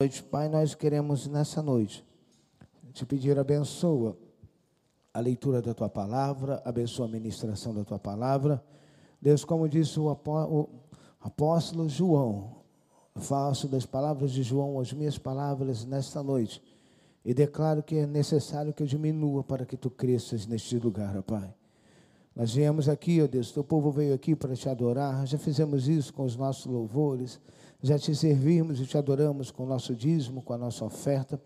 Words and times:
noite, 0.00 0.22
Pai, 0.22 0.48
nós 0.48 0.76
queremos 0.76 1.26
nessa 1.26 1.60
noite 1.60 2.06
te 2.92 3.04
pedir 3.04 3.36
abençoa 3.36 4.16
a 5.12 5.18
leitura 5.18 5.60
da 5.60 5.74
tua 5.74 5.88
palavra, 5.88 6.62
abençoa 6.64 7.06
a 7.06 7.10
ministração 7.10 7.74
da 7.74 7.82
tua 7.82 7.98
palavra. 7.98 8.62
Deus, 9.20 9.44
como 9.44 9.68
disse 9.68 9.98
o 9.98 10.08
apóstolo 11.20 11.88
João, 11.88 12.62
faço 13.16 13.66
das 13.66 13.84
palavras 13.84 14.30
de 14.30 14.44
João 14.44 14.78
as 14.78 14.92
minhas 14.92 15.18
palavras 15.18 15.84
nesta 15.84 16.22
noite 16.22 16.62
e 17.24 17.34
declaro 17.34 17.82
que 17.82 17.96
é 17.96 18.06
necessário 18.06 18.72
que 18.72 18.84
eu 18.84 18.86
diminua 18.86 19.42
para 19.42 19.66
que 19.66 19.76
tu 19.76 19.90
cresças 19.90 20.46
neste 20.46 20.78
lugar, 20.78 21.16
ó 21.16 21.22
Pai. 21.22 21.52
Nós 22.36 22.54
viemos 22.54 22.88
aqui, 22.88 23.20
ó 23.20 23.26
Deus, 23.26 23.50
teu 23.50 23.64
povo 23.64 23.90
veio 23.90 24.14
aqui 24.14 24.36
para 24.36 24.54
te 24.54 24.68
adorar, 24.68 25.26
já 25.26 25.38
fizemos 25.38 25.88
isso 25.88 26.14
com 26.14 26.22
os 26.22 26.36
nossos 26.36 26.66
louvores 26.66 27.40
já 27.82 27.98
te 27.98 28.14
servimos 28.14 28.80
e 28.80 28.86
te 28.86 28.98
adoramos 28.98 29.50
com 29.50 29.64
o 29.64 29.66
nosso 29.66 29.94
dízimo, 29.94 30.42
com 30.42 30.52
a 30.52 30.58
nossa 30.58 30.84
oferta, 30.84 31.40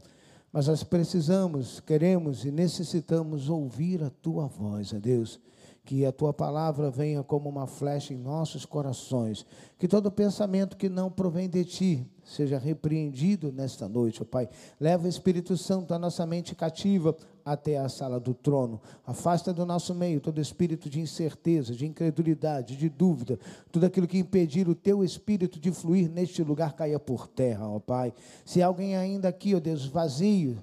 mas 0.52 0.66
nós 0.66 0.82
precisamos, 0.82 1.80
queremos 1.80 2.44
e 2.44 2.50
necessitamos 2.50 3.48
ouvir 3.48 4.02
a 4.02 4.10
tua 4.10 4.46
voz, 4.46 4.92
a 4.92 4.98
Deus. 4.98 5.40
Que 5.84 6.06
a 6.06 6.12
tua 6.12 6.32
palavra 6.32 6.90
venha 6.90 7.24
como 7.24 7.48
uma 7.48 7.66
flecha 7.66 8.14
em 8.14 8.16
nossos 8.16 8.64
corações. 8.64 9.44
Que 9.78 9.88
todo 9.88 10.12
pensamento 10.12 10.76
que 10.76 10.88
não 10.88 11.10
provém 11.10 11.48
de 11.48 11.64
ti 11.64 12.06
seja 12.22 12.56
repreendido 12.56 13.50
nesta 13.50 13.88
noite, 13.88 14.22
ó 14.22 14.24
Pai. 14.24 14.48
Leva 14.78 15.06
o 15.06 15.08
Espírito 15.08 15.56
Santo 15.56 15.92
a 15.92 15.98
nossa 15.98 16.24
mente 16.24 16.54
cativa 16.54 17.16
até 17.44 17.78
a 17.78 17.88
sala 17.88 18.18
do 18.18 18.34
trono. 18.34 18.80
Afasta 19.06 19.52
do 19.52 19.66
nosso 19.66 19.94
meio 19.94 20.20
todo 20.20 20.40
espírito 20.40 20.88
de 20.88 21.00
incerteza, 21.00 21.74
de 21.74 21.86
incredulidade, 21.86 22.76
de 22.76 22.88
dúvida, 22.88 23.38
tudo 23.70 23.86
aquilo 23.86 24.06
que 24.06 24.18
impedir 24.18 24.68
o 24.68 24.74
teu 24.74 25.04
espírito 25.04 25.58
de 25.58 25.70
fluir 25.70 26.08
neste 26.08 26.42
lugar 26.42 26.74
caia 26.74 26.98
por 26.98 27.26
terra, 27.26 27.68
ó 27.68 27.78
Pai. 27.78 28.12
Se 28.44 28.62
alguém 28.62 28.96
ainda 28.96 29.28
aqui, 29.28 29.54
ó 29.54 29.60
Deus, 29.60 29.86
vazio, 29.86 30.58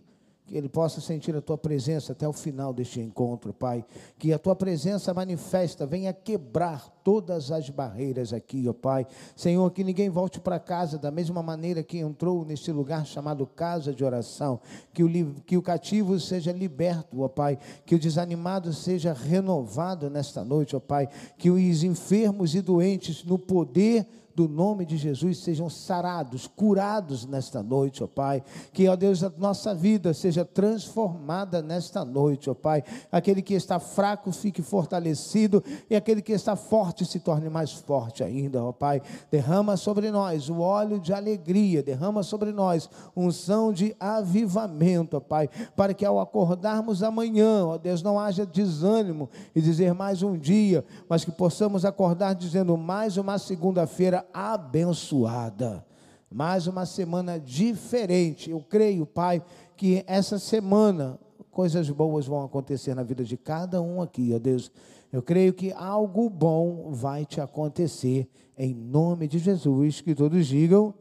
que 0.49 0.58
ele 0.58 0.67
possa 0.67 0.99
sentir 0.99 1.35
a 1.35 1.41
tua 1.41 1.58
presença 1.58 2.12
até 2.12 2.27
o 2.27 2.34
final 2.34 2.73
deste 2.73 2.99
encontro, 2.99 3.54
Pai. 3.54 3.85
Que 4.18 4.34
a 4.34 4.40
tua 4.40 4.55
presença 4.55 5.13
manifesta, 5.13 5.85
venha 5.85 6.12
quebrar 6.12 6.90
todas 7.04 7.51
as 7.51 7.70
barreiras 7.70 8.34
aqui, 8.34 8.68
ó 8.68 8.73
Pai. 8.73 9.05
Senhor, 9.35 9.70
que 9.70 9.84
ninguém 9.84 10.10
volte 10.10 10.40
para 10.40 10.60
casa 10.60 10.98
da 10.98 11.12
mesma 11.12 11.43
maneira 11.43 11.84
que 11.84 11.99
entrou 11.99 12.43
neste 12.43 12.71
lugar 12.71 13.05
chamado 13.05 13.46
casa 13.46 13.93
de 13.93 14.04
oração. 14.04 14.60
Que 14.91 15.04
o, 15.04 15.35
que 15.46 15.55
o 15.55 15.62
cativo 15.62 16.20
seja 16.20 16.51
liberto, 16.51 17.21
ó 17.21 17.27
Pai. 17.27 17.60
Que 17.85 17.93
o 17.93 17.99
desanimado 17.99 18.73
seja 18.73 19.13
renovado 19.13 20.10
nesta 20.10 20.43
noite, 20.43 20.76
ó 20.76 20.79
Pai. 20.79 21.07
Que 21.38 21.51
os 21.51 21.84
enfermos 21.84 22.55
e 22.55 22.62
doentes, 22.62 23.23
no 23.23 23.38
poder 23.38 24.07
do 24.40 24.48
nome 24.48 24.85
de 24.85 24.95
Jesus 24.95 25.40
sejam 25.40 25.70
sarados, 25.70 26.48
curados 26.48 27.26
nesta 27.26 27.62
noite, 27.62 28.01
ó 28.01 28.07
Pai. 28.07 28.41
Que, 28.71 28.87
ó 28.87 28.95
Deus, 28.95 29.21
a 29.21 29.29
nossa 29.37 29.76
vida 29.76 30.13
seja 30.13 30.45
transformada 30.45 31.62
nesta 31.62 32.05
noite, 32.05 32.49
ó 32.49 32.54
Pai. 32.54 32.82
Aquele 33.12 33.41
que 33.41 33.54
está 33.54 33.82
fraco 33.82 34.32
fique 34.32 34.62
fortalecido 34.62 35.62
e 35.90 35.95
aquele 35.95 36.21
que 36.21 36.32
está 36.32 36.55
forte 36.55 37.04
se 37.04 37.20
torne 37.20 37.49
mais 37.49 37.73
forte 37.73 38.23
ainda, 38.23 38.63
ó 38.63 38.71
Pai. 38.71 39.01
Derrama 39.29 39.76
sobre 39.76 40.10
nós 40.10 40.48
o 40.48 40.62
óleo 40.62 41.01
de 41.01 41.12
alegria, 41.12 41.84
derrama 41.84 42.23
sobre 42.23 42.54
nós 42.54 42.90
unção 43.13 43.73
de 43.73 43.93
avivamento, 43.99 45.17
ó 45.17 45.20
Pai, 45.20 45.49
para 45.76 45.93
que 45.93 46.05
ao 46.05 46.17
acordarmos 46.17 47.04
amanhã, 47.04 47.65
ó 47.65 47.77
Deus, 47.77 48.01
não 48.01 48.17
haja 48.17 48.45
desânimo 48.45 49.29
e 49.54 49.60
dizer 49.60 49.93
mais 49.93 50.23
um 50.23 50.37
dia, 50.37 50.85
mas 51.10 51.26
que 51.26 51.32
possamos 51.32 51.84
acordar 51.84 52.34
dizendo 52.35 52.77
mais 52.77 53.17
uma 53.17 53.37
segunda-feira 53.37 54.29
abençoada. 54.34 55.85
Mais 56.32 56.68
uma 56.68 56.85
semana 56.85 57.40
diferente. 57.40 58.52
Eu 58.52 58.62
creio, 58.62 59.05
Pai, 59.05 59.44
que 59.76 60.04
essa 60.05 60.38
semana 60.38 61.20
coisas 61.52 61.90
boas 61.90 62.26
vão 62.26 62.44
acontecer 62.44 62.96
na 62.96 63.04
vida 63.04 63.24
de 63.24 63.35
cada 63.35 63.82
um 63.82 64.02
aqui, 64.02 64.31
ó 64.34 64.40
Deus. 64.40 64.72
Eu 65.12 65.22
creio 65.22 65.53
que 65.53 65.72
algo 65.74 66.29
bom 66.29 66.91
vai 66.91 67.25
te 67.25 67.41
acontecer 67.41 68.29
em 68.57 68.73
nome 68.73 69.28
de 69.28 69.39
Jesus. 69.39 70.01
Que 70.01 70.13
todos 70.13 70.45
digam. 70.45 70.94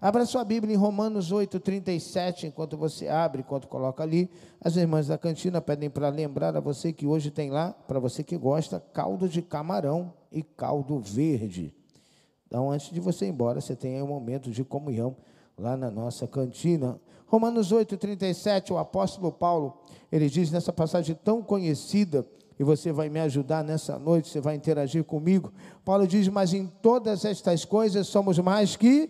Abra 0.00 0.26
sua 0.26 0.44
Bíblia 0.44 0.74
em 0.74 0.76
Romanos 0.76 1.30
8, 1.30 1.60
37, 1.60 2.48
enquanto 2.48 2.76
você 2.76 3.06
abre, 3.06 3.40
enquanto 3.40 3.68
coloca 3.68 4.02
ali. 4.02 4.28
As 4.60 4.76
irmãs 4.76 5.06
da 5.06 5.16
cantina 5.16 5.60
pedem 5.60 5.88
para 5.88 6.08
lembrar 6.08 6.56
a 6.56 6.60
você 6.60 6.92
que 6.92 7.06
hoje 7.06 7.30
tem 7.30 7.50
lá, 7.50 7.72
para 7.72 8.00
você 8.00 8.24
que 8.24 8.36
gosta, 8.36 8.80
caldo 8.92 9.28
de 9.28 9.40
camarão 9.40 10.12
e 10.30 10.42
caldo 10.42 10.98
verde. 10.98 11.72
Então, 12.52 12.70
antes 12.70 12.90
de 12.90 13.00
você 13.00 13.24
ir 13.24 13.30
embora, 13.30 13.62
você 13.62 13.74
tem 13.74 14.02
um 14.02 14.06
momento 14.06 14.50
de 14.50 14.62
comunhão 14.62 15.16
lá 15.56 15.74
na 15.74 15.90
nossa 15.90 16.28
cantina. 16.28 17.00
Romanos 17.26 17.72
8, 17.72 17.96
37, 17.96 18.74
o 18.74 18.76
apóstolo 18.76 19.32
Paulo, 19.32 19.78
ele 20.12 20.28
diz 20.28 20.50
nessa 20.50 20.70
passagem 20.70 21.16
tão 21.24 21.42
conhecida, 21.42 22.26
e 22.58 22.62
você 22.62 22.92
vai 22.92 23.08
me 23.08 23.18
ajudar 23.20 23.64
nessa 23.64 23.98
noite, 23.98 24.28
você 24.28 24.38
vai 24.38 24.54
interagir 24.54 25.02
comigo. 25.02 25.50
Paulo 25.82 26.06
diz: 26.06 26.28
Mas 26.28 26.52
em 26.52 26.66
todas 26.66 27.24
estas 27.24 27.64
coisas 27.64 28.06
somos 28.06 28.38
mais 28.38 28.76
que. 28.76 29.08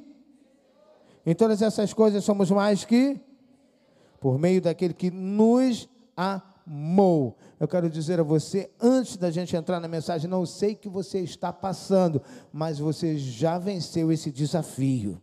Em 1.26 1.34
todas 1.34 1.62
essas 1.62 1.92
coisas 1.92 2.22
somos 2.22 2.48
mais 2.48 2.84
que. 2.84 3.20
Por 4.20 4.38
meio 4.38 4.62
daquele 4.62 4.94
que 4.94 5.10
nos 5.10 5.88
amou 6.16 6.51
amou. 6.66 7.36
Eu 7.58 7.68
quero 7.68 7.88
dizer 7.88 8.20
a 8.20 8.22
você, 8.22 8.70
antes 8.80 9.16
da 9.16 9.30
gente 9.30 9.54
entrar 9.56 9.80
na 9.80 9.88
mensagem, 9.88 10.28
não 10.28 10.44
sei 10.46 10.74
que 10.74 10.88
você 10.88 11.20
está 11.20 11.52
passando, 11.52 12.22
mas 12.52 12.78
você 12.78 13.16
já 13.16 13.58
venceu 13.58 14.10
esse 14.10 14.30
desafio. 14.30 15.20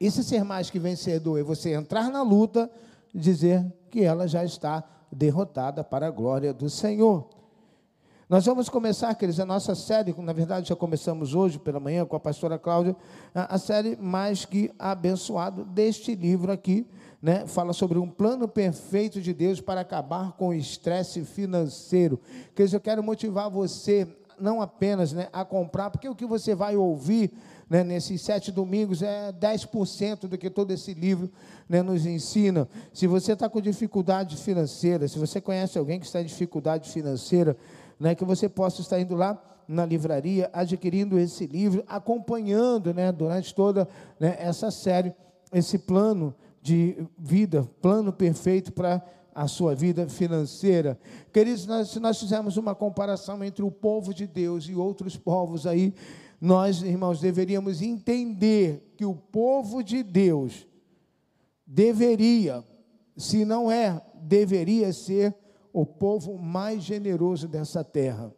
É 0.00 0.10
ser 0.10 0.44
mais 0.44 0.70
que 0.70 0.78
vencedor, 0.78 1.38
é 1.38 1.42
você 1.42 1.72
entrar 1.72 2.10
na 2.10 2.22
luta 2.22 2.70
e 3.14 3.18
dizer 3.18 3.64
que 3.90 4.02
ela 4.02 4.26
já 4.26 4.44
está 4.44 4.84
derrotada 5.10 5.82
para 5.82 6.08
a 6.08 6.10
glória 6.10 6.52
do 6.52 6.68
Senhor. 6.68 7.28
Nós 8.28 8.46
vamos 8.46 8.68
começar, 8.68 9.14
queridos, 9.14 9.38
a 9.38 9.44
nossa 9.44 9.74
série, 9.74 10.14
na 10.18 10.32
verdade 10.32 10.68
já 10.68 10.74
começamos 10.74 11.34
hoje 11.34 11.58
pela 11.58 11.78
manhã 11.78 12.04
com 12.06 12.16
a 12.16 12.20
pastora 12.20 12.58
Cláudia, 12.58 12.96
a 13.34 13.58
série 13.58 13.96
Mais 13.96 14.44
que 14.44 14.72
Abençoado 14.78 15.64
deste 15.64 16.14
livro 16.14 16.50
aqui, 16.50 16.86
né, 17.24 17.46
fala 17.46 17.72
sobre 17.72 17.98
um 17.98 18.06
plano 18.06 18.46
perfeito 18.46 19.18
de 19.18 19.32
Deus 19.32 19.58
para 19.58 19.80
acabar 19.80 20.32
com 20.32 20.48
o 20.48 20.54
estresse 20.54 21.24
financeiro. 21.24 22.20
Dizer, 22.54 22.76
eu 22.76 22.80
quero 22.80 23.02
motivar 23.02 23.48
você 23.48 24.06
não 24.38 24.60
apenas 24.60 25.14
né, 25.14 25.30
a 25.32 25.42
comprar, 25.42 25.88
porque 25.88 26.06
o 26.06 26.14
que 26.14 26.26
você 26.26 26.54
vai 26.54 26.76
ouvir 26.76 27.32
né, 27.66 27.82
nesses 27.82 28.20
sete 28.20 28.52
domingos 28.52 29.00
é 29.00 29.32
10% 29.32 30.26
do 30.26 30.36
que 30.36 30.50
todo 30.50 30.70
esse 30.70 30.92
livro 30.92 31.30
né, 31.66 31.80
nos 31.80 32.04
ensina. 32.04 32.68
Se 32.92 33.06
você 33.06 33.32
está 33.32 33.48
com 33.48 33.58
dificuldade 33.58 34.36
financeira, 34.36 35.08
se 35.08 35.18
você 35.18 35.40
conhece 35.40 35.78
alguém 35.78 35.98
que 35.98 36.04
está 36.04 36.20
em 36.20 36.26
dificuldade 36.26 36.90
financeira, 36.90 37.56
né, 37.98 38.14
que 38.14 38.22
você 38.22 38.50
possa 38.50 38.82
estar 38.82 39.00
indo 39.00 39.14
lá 39.14 39.42
na 39.66 39.86
livraria, 39.86 40.50
adquirindo 40.52 41.18
esse 41.18 41.46
livro, 41.46 41.82
acompanhando 41.88 42.92
né, 42.92 43.10
durante 43.10 43.54
toda 43.54 43.88
né, 44.20 44.36
essa 44.38 44.70
série, 44.70 45.14
esse 45.54 45.78
plano 45.78 46.34
de 46.64 46.96
vida, 47.18 47.68
plano 47.82 48.10
perfeito 48.10 48.72
para 48.72 49.04
a 49.34 49.46
sua 49.46 49.74
vida 49.74 50.08
financeira. 50.08 50.98
Queridos, 51.30 51.66
nós, 51.66 51.90
se 51.90 52.00
nós 52.00 52.18
fizermos 52.18 52.56
uma 52.56 52.74
comparação 52.74 53.44
entre 53.44 53.62
o 53.62 53.70
povo 53.70 54.14
de 54.14 54.26
Deus 54.26 54.66
e 54.66 54.74
outros 54.74 55.14
povos 55.14 55.66
aí, 55.66 55.92
nós, 56.40 56.80
irmãos, 56.80 57.20
deveríamos 57.20 57.82
entender 57.82 58.94
que 58.96 59.04
o 59.04 59.14
povo 59.14 59.84
de 59.84 60.02
Deus 60.02 60.66
deveria, 61.66 62.64
se 63.14 63.44
não 63.44 63.70
é, 63.70 64.00
deveria 64.14 64.90
ser 64.90 65.34
o 65.70 65.84
povo 65.84 66.38
mais 66.38 66.82
generoso 66.82 67.46
dessa 67.46 67.84
terra. 67.84 68.32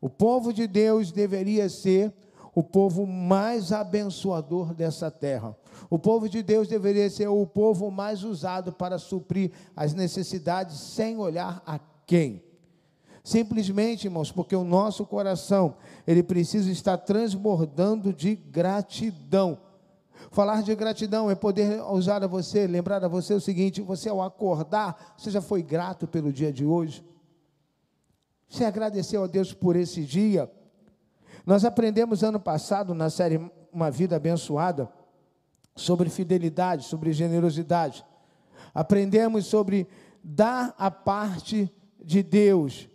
O 0.00 0.08
povo 0.08 0.50
de 0.50 0.66
Deus 0.66 1.12
deveria 1.12 1.68
ser 1.68 2.10
o 2.60 2.62
povo 2.62 3.06
mais 3.06 3.72
abençoador 3.72 4.74
dessa 4.74 5.10
terra. 5.10 5.56
O 5.88 5.98
povo 5.98 6.28
de 6.28 6.42
Deus 6.42 6.68
deveria 6.68 7.08
ser 7.08 7.26
o 7.26 7.46
povo 7.46 7.90
mais 7.90 8.22
usado 8.22 8.70
para 8.70 8.98
suprir 8.98 9.50
as 9.74 9.94
necessidades 9.94 10.78
sem 10.78 11.16
olhar 11.16 11.62
a 11.66 11.80
quem. 12.06 12.44
Simplesmente, 13.24 14.08
irmãos, 14.08 14.30
porque 14.30 14.54
o 14.54 14.62
nosso 14.62 15.06
coração, 15.06 15.76
ele 16.06 16.22
precisa 16.22 16.70
estar 16.70 16.98
transbordando 16.98 18.12
de 18.12 18.36
gratidão. 18.36 19.58
Falar 20.30 20.62
de 20.62 20.74
gratidão 20.74 21.30
é 21.30 21.34
poder 21.34 21.82
usar 21.84 22.22
a 22.22 22.26
você, 22.26 22.66
lembrar 22.66 23.02
a 23.02 23.08
você 23.08 23.32
o 23.32 23.40
seguinte: 23.40 23.80
você 23.80 24.10
ao 24.10 24.20
acordar, 24.20 25.14
você 25.16 25.30
já 25.30 25.40
foi 25.40 25.62
grato 25.62 26.06
pelo 26.06 26.30
dia 26.30 26.52
de 26.52 26.66
hoje? 26.66 27.02
Você 28.46 28.66
agradeceu 28.66 29.24
a 29.24 29.26
Deus 29.26 29.54
por 29.54 29.76
esse 29.76 30.04
dia? 30.04 30.50
Nós 31.46 31.64
aprendemos 31.64 32.22
ano 32.22 32.38
passado 32.38 32.94
na 32.94 33.08
série 33.08 33.40
Uma 33.72 33.90
Vida 33.90 34.16
Abençoada 34.16 34.88
sobre 35.74 36.10
fidelidade, 36.10 36.84
sobre 36.84 37.12
generosidade. 37.12 38.04
Aprendemos 38.74 39.46
sobre 39.46 39.88
dar 40.22 40.74
a 40.78 40.90
parte 40.90 41.72
de 42.02 42.22
Deus. 42.22 42.88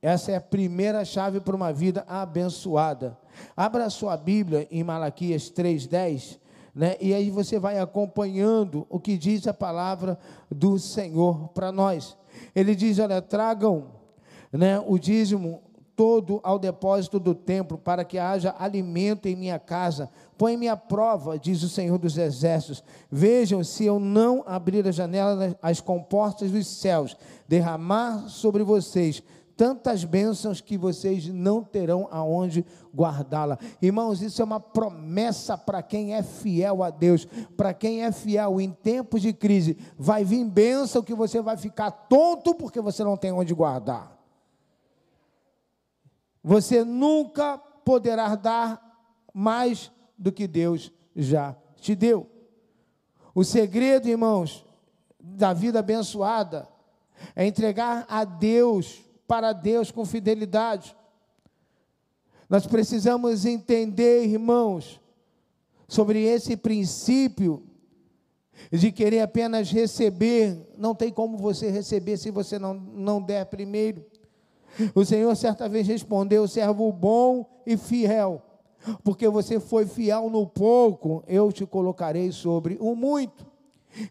Essa 0.00 0.32
é 0.32 0.36
a 0.36 0.40
primeira 0.40 1.04
chave 1.04 1.40
para 1.40 1.56
uma 1.56 1.72
vida 1.72 2.04
abençoada. 2.08 3.18
Abra 3.56 3.84
a 3.84 3.90
sua 3.90 4.16
Bíblia 4.16 4.66
em 4.70 4.82
Malaquias 4.82 5.50
3:10. 5.50 6.38
Né? 6.72 6.96
E 7.00 7.12
aí 7.12 7.30
você 7.30 7.58
vai 7.58 7.78
acompanhando 7.78 8.86
o 8.88 9.00
que 9.00 9.18
diz 9.18 9.46
a 9.46 9.52
palavra 9.52 10.16
do 10.50 10.78
Senhor 10.78 11.48
para 11.48 11.72
nós. 11.72 12.16
Ele 12.54 12.74
diz: 12.76 12.98
olha, 12.98 13.20
tragam 13.20 13.88
né, 14.52 14.78
o 14.86 14.98
dízimo 14.98 15.62
todo 15.96 16.40
ao 16.42 16.58
depósito 16.58 17.18
do 17.18 17.34
templo, 17.34 17.76
para 17.76 18.04
que 18.04 18.18
haja 18.18 18.54
alimento 18.58 19.26
em 19.26 19.36
minha 19.36 19.58
casa. 19.58 20.10
Põe-me 20.38 20.68
à 20.68 20.76
prova, 20.76 21.38
diz 21.38 21.62
o 21.62 21.68
Senhor 21.68 21.98
dos 21.98 22.16
Exércitos. 22.16 22.82
Vejam 23.10 23.62
se 23.62 23.84
eu 23.84 24.00
não 24.00 24.42
abrir 24.46 24.86
as 24.86 24.94
janelas, 24.94 25.54
as 25.60 25.80
comportas 25.80 26.50
dos 26.50 26.66
céus, 26.66 27.16
derramar 27.46 28.28
sobre 28.28 28.62
vocês 28.62 29.22
tantas 29.60 30.04
bênçãos 30.04 30.62
que 30.62 30.78
vocês 30.78 31.28
não 31.28 31.62
terão 31.62 32.08
aonde 32.10 32.64
guardá-la. 32.96 33.58
Irmãos, 33.82 34.22
isso 34.22 34.40
é 34.40 34.44
uma 34.46 34.58
promessa 34.58 35.58
para 35.58 35.82
quem 35.82 36.14
é 36.14 36.22
fiel 36.22 36.82
a 36.82 36.88
Deus, 36.88 37.28
para 37.58 37.74
quem 37.74 38.02
é 38.02 38.10
fiel 38.10 38.58
em 38.58 38.70
tempos 38.70 39.20
de 39.20 39.34
crise. 39.34 39.76
Vai 39.98 40.24
vir 40.24 40.46
bênção 40.46 41.02
que 41.02 41.14
você 41.14 41.42
vai 41.42 41.58
ficar 41.58 41.90
tonto 41.90 42.54
porque 42.54 42.80
você 42.80 43.04
não 43.04 43.18
tem 43.18 43.32
onde 43.32 43.52
guardar. 43.52 44.19
Você 46.42 46.84
nunca 46.84 47.58
poderá 47.58 48.34
dar 48.34 48.80
mais 49.32 49.90
do 50.16 50.32
que 50.32 50.46
Deus 50.46 50.92
já 51.14 51.56
te 51.76 51.94
deu. 51.94 52.28
O 53.34 53.44
segredo, 53.44 54.08
irmãos, 54.08 54.64
da 55.18 55.52
vida 55.52 55.78
abençoada 55.78 56.68
é 57.36 57.46
entregar 57.46 58.06
a 58.08 58.24
Deus, 58.24 59.02
para 59.26 59.52
Deus 59.52 59.90
com 59.90 60.04
fidelidade. 60.04 60.96
Nós 62.48 62.66
precisamos 62.66 63.44
entender, 63.44 64.24
irmãos, 64.24 65.00
sobre 65.86 66.22
esse 66.22 66.56
princípio 66.56 67.62
de 68.72 68.90
querer 68.90 69.20
apenas 69.20 69.70
receber. 69.70 70.68
Não 70.76 70.94
tem 70.94 71.12
como 71.12 71.38
você 71.38 71.70
receber 71.70 72.16
se 72.16 72.30
você 72.30 72.58
não, 72.58 72.74
não 72.74 73.22
der 73.22 73.46
primeiro. 73.46 74.04
O 74.94 75.04
Senhor 75.04 75.34
certa 75.36 75.68
vez 75.68 75.86
respondeu: 75.86 76.46
servo 76.46 76.92
bom 76.92 77.62
e 77.66 77.76
fiel, 77.76 78.42
porque 79.02 79.28
você 79.28 79.60
foi 79.60 79.86
fiel 79.86 80.30
no 80.30 80.46
pouco, 80.46 81.22
eu 81.26 81.52
te 81.52 81.66
colocarei 81.66 82.32
sobre 82.32 82.76
o 82.80 82.94
muito. 82.94 83.46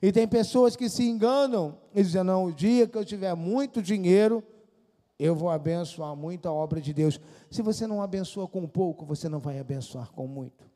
E 0.01 0.11
tem 0.11 0.27
pessoas 0.27 0.75
que 0.75 0.89
se 0.89 1.07
enganam 1.07 1.77
e 1.93 2.03
dizem: 2.03 2.23
não, 2.23 2.45
o 2.45 2.53
dia 2.53 2.87
que 2.87 2.97
eu 2.97 3.05
tiver 3.05 3.33
muito 3.35 3.81
dinheiro, 3.81 4.43
eu 5.17 5.35
vou 5.35 5.49
abençoar 5.49 6.15
muito 6.15 6.47
a 6.47 6.51
obra 6.51 6.81
de 6.81 6.93
Deus. 6.93 7.19
Se 7.49 7.61
você 7.61 7.87
não 7.87 8.01
abençoa 8.01 8.47
com 8.47 8.67
pouco, 8.67 9.05
você 9.05 9.27
não 9.27 9.39
vai 9.39 9.59
abençoar 9.59 10.11
com 10.11 10.27
muito. 10.27 10.69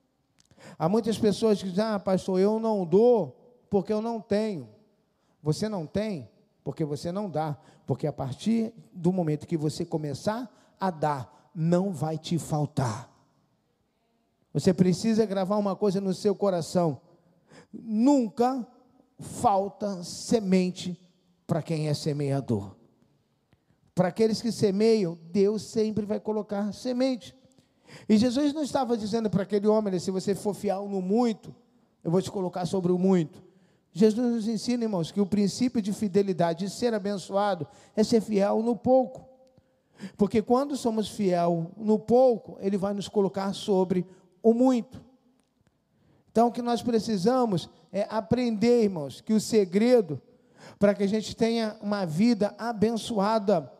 Há 0.77 0.87
muitas 0.87 1.17
pessoas 1.17 1.61
que 1.61 1.69
dizem: 1.69 1.83
ah, 1.83 1.99
pastor, 1.99 2.39
eu 2.39 2.59
não 2.59 2.85
dou 2.85 3.37
porque 3.69 3.91
eu 3.91 4.01
não 4.01 4.19
tenho. 4.19 4.69
Você 5.41 5.67
não 5.67 5.85
tem 5.85 6.29
porque 6.63 6.85
você 6.85 7.11
não 7.11 7.29
dá. 7.29 7.57
Porque 7.85 8.07
a 8.07 8.13
partir 8.13 8.73
do 8.93 9.11
momento 9.11 9.47
que 9.47 9.57
você 9.57 9.85
começar 9.85 10.49
a 10.79 10.89
dar, 10.89 11.51
não 11.53 11.91
vai 11.91 12.17
te 12.17 12.37
faltar. 12.37 13.11
Você 14.53 14.73
precisa 14.73 15.25
gravar 15.25 15.57
uma 15.57 15.75
coisa 15.75 15.99
no 15.99 16.13
seu 16.13 16.35
coração: 16.35 17.01
nunca 17.71 18.65
falta 19.19 20.03
semente 20.03 20.99
para 21.45 21.61
quem 21.61 21.87
é 21.87 21.93
semeador. 21.93 22.75
Para 23.95 24.07
aqueles 24.07 24.41
que 24.41 24.51
semeiam, 24.51 25.17
Deus 25.31 25.63
sempre 25.63 26.05
vai 26.05 26.19
colocar 26.19 26.71
semente. 26.73 27.35
E 28.09 28.17
Jesus 28.17 28.53
não 28.53 28.63
estava 28.63 28.97
dizendo 28.97 29.29
para 29.29 29.43
aquele 29.43 29.67
homem: 29.67 29.99
se 29.99 30.11
você 30.11 30.33
for 30.33 30.53
fiel 30.53 30.87
no 30.87 31.01
muito, 31.01 31.53
eu 32.03 32.11
vou 32.11 32.21
te 32.21 32.31
colocar 32.31 32.65
sobre 32.65 32.91
o 32.91 32.97
muito. 32.97 33.43
Jesus 33.93 34.27
nos 34.27 34.47
ensina, 34.47 34.83
irmãos, 34.83 35.11
que 35.11 35.21
o 35.21 35.25
princípio 35.25 35.79
de 35.81 35.93
fidelidade, 35.93 36.65
de 36.65 36.71
ser 36.71 36.95
abençoado, 36.95 37.67
é 37.95 38.03
ser 38.03 38.21
fiel 38.21 38.63
no 38.63 38.75
pouco. 38.75 39.29
Porque 40.17 40.41
quando 40.41 40.75
somos 40.75 41.07
fiel 41.07 41.71
no 41.77 41.99
pouco, 41.99 42.57
Ele 42.59 42.75
vai 42.75 42.93
nos 42.93 43.07
colocar 43.07 43.53
sobre 43.53 44.05
o 44.41 44.51
muito. 44.51 44.99
Então, 46.31 46.47
o 46.47 46.51
que 46.51 46.63
nós 46.63 46.81
precisamos 46.81 47.69
é 47.91 48.07
aprender, 48.09 48.83
irmãos, 48.83 49.21
que 49.21 49.33
o 49.33 49.39
segredo 49.39 50.19
para 50.79 50.95
que 50.95 51.03
a 51.03 51.07
gente 51.07 51.35
tenha 51.35 51.77
uma 51.79 52.05
vida 52.05 52.55
abençoada 52.57 53.71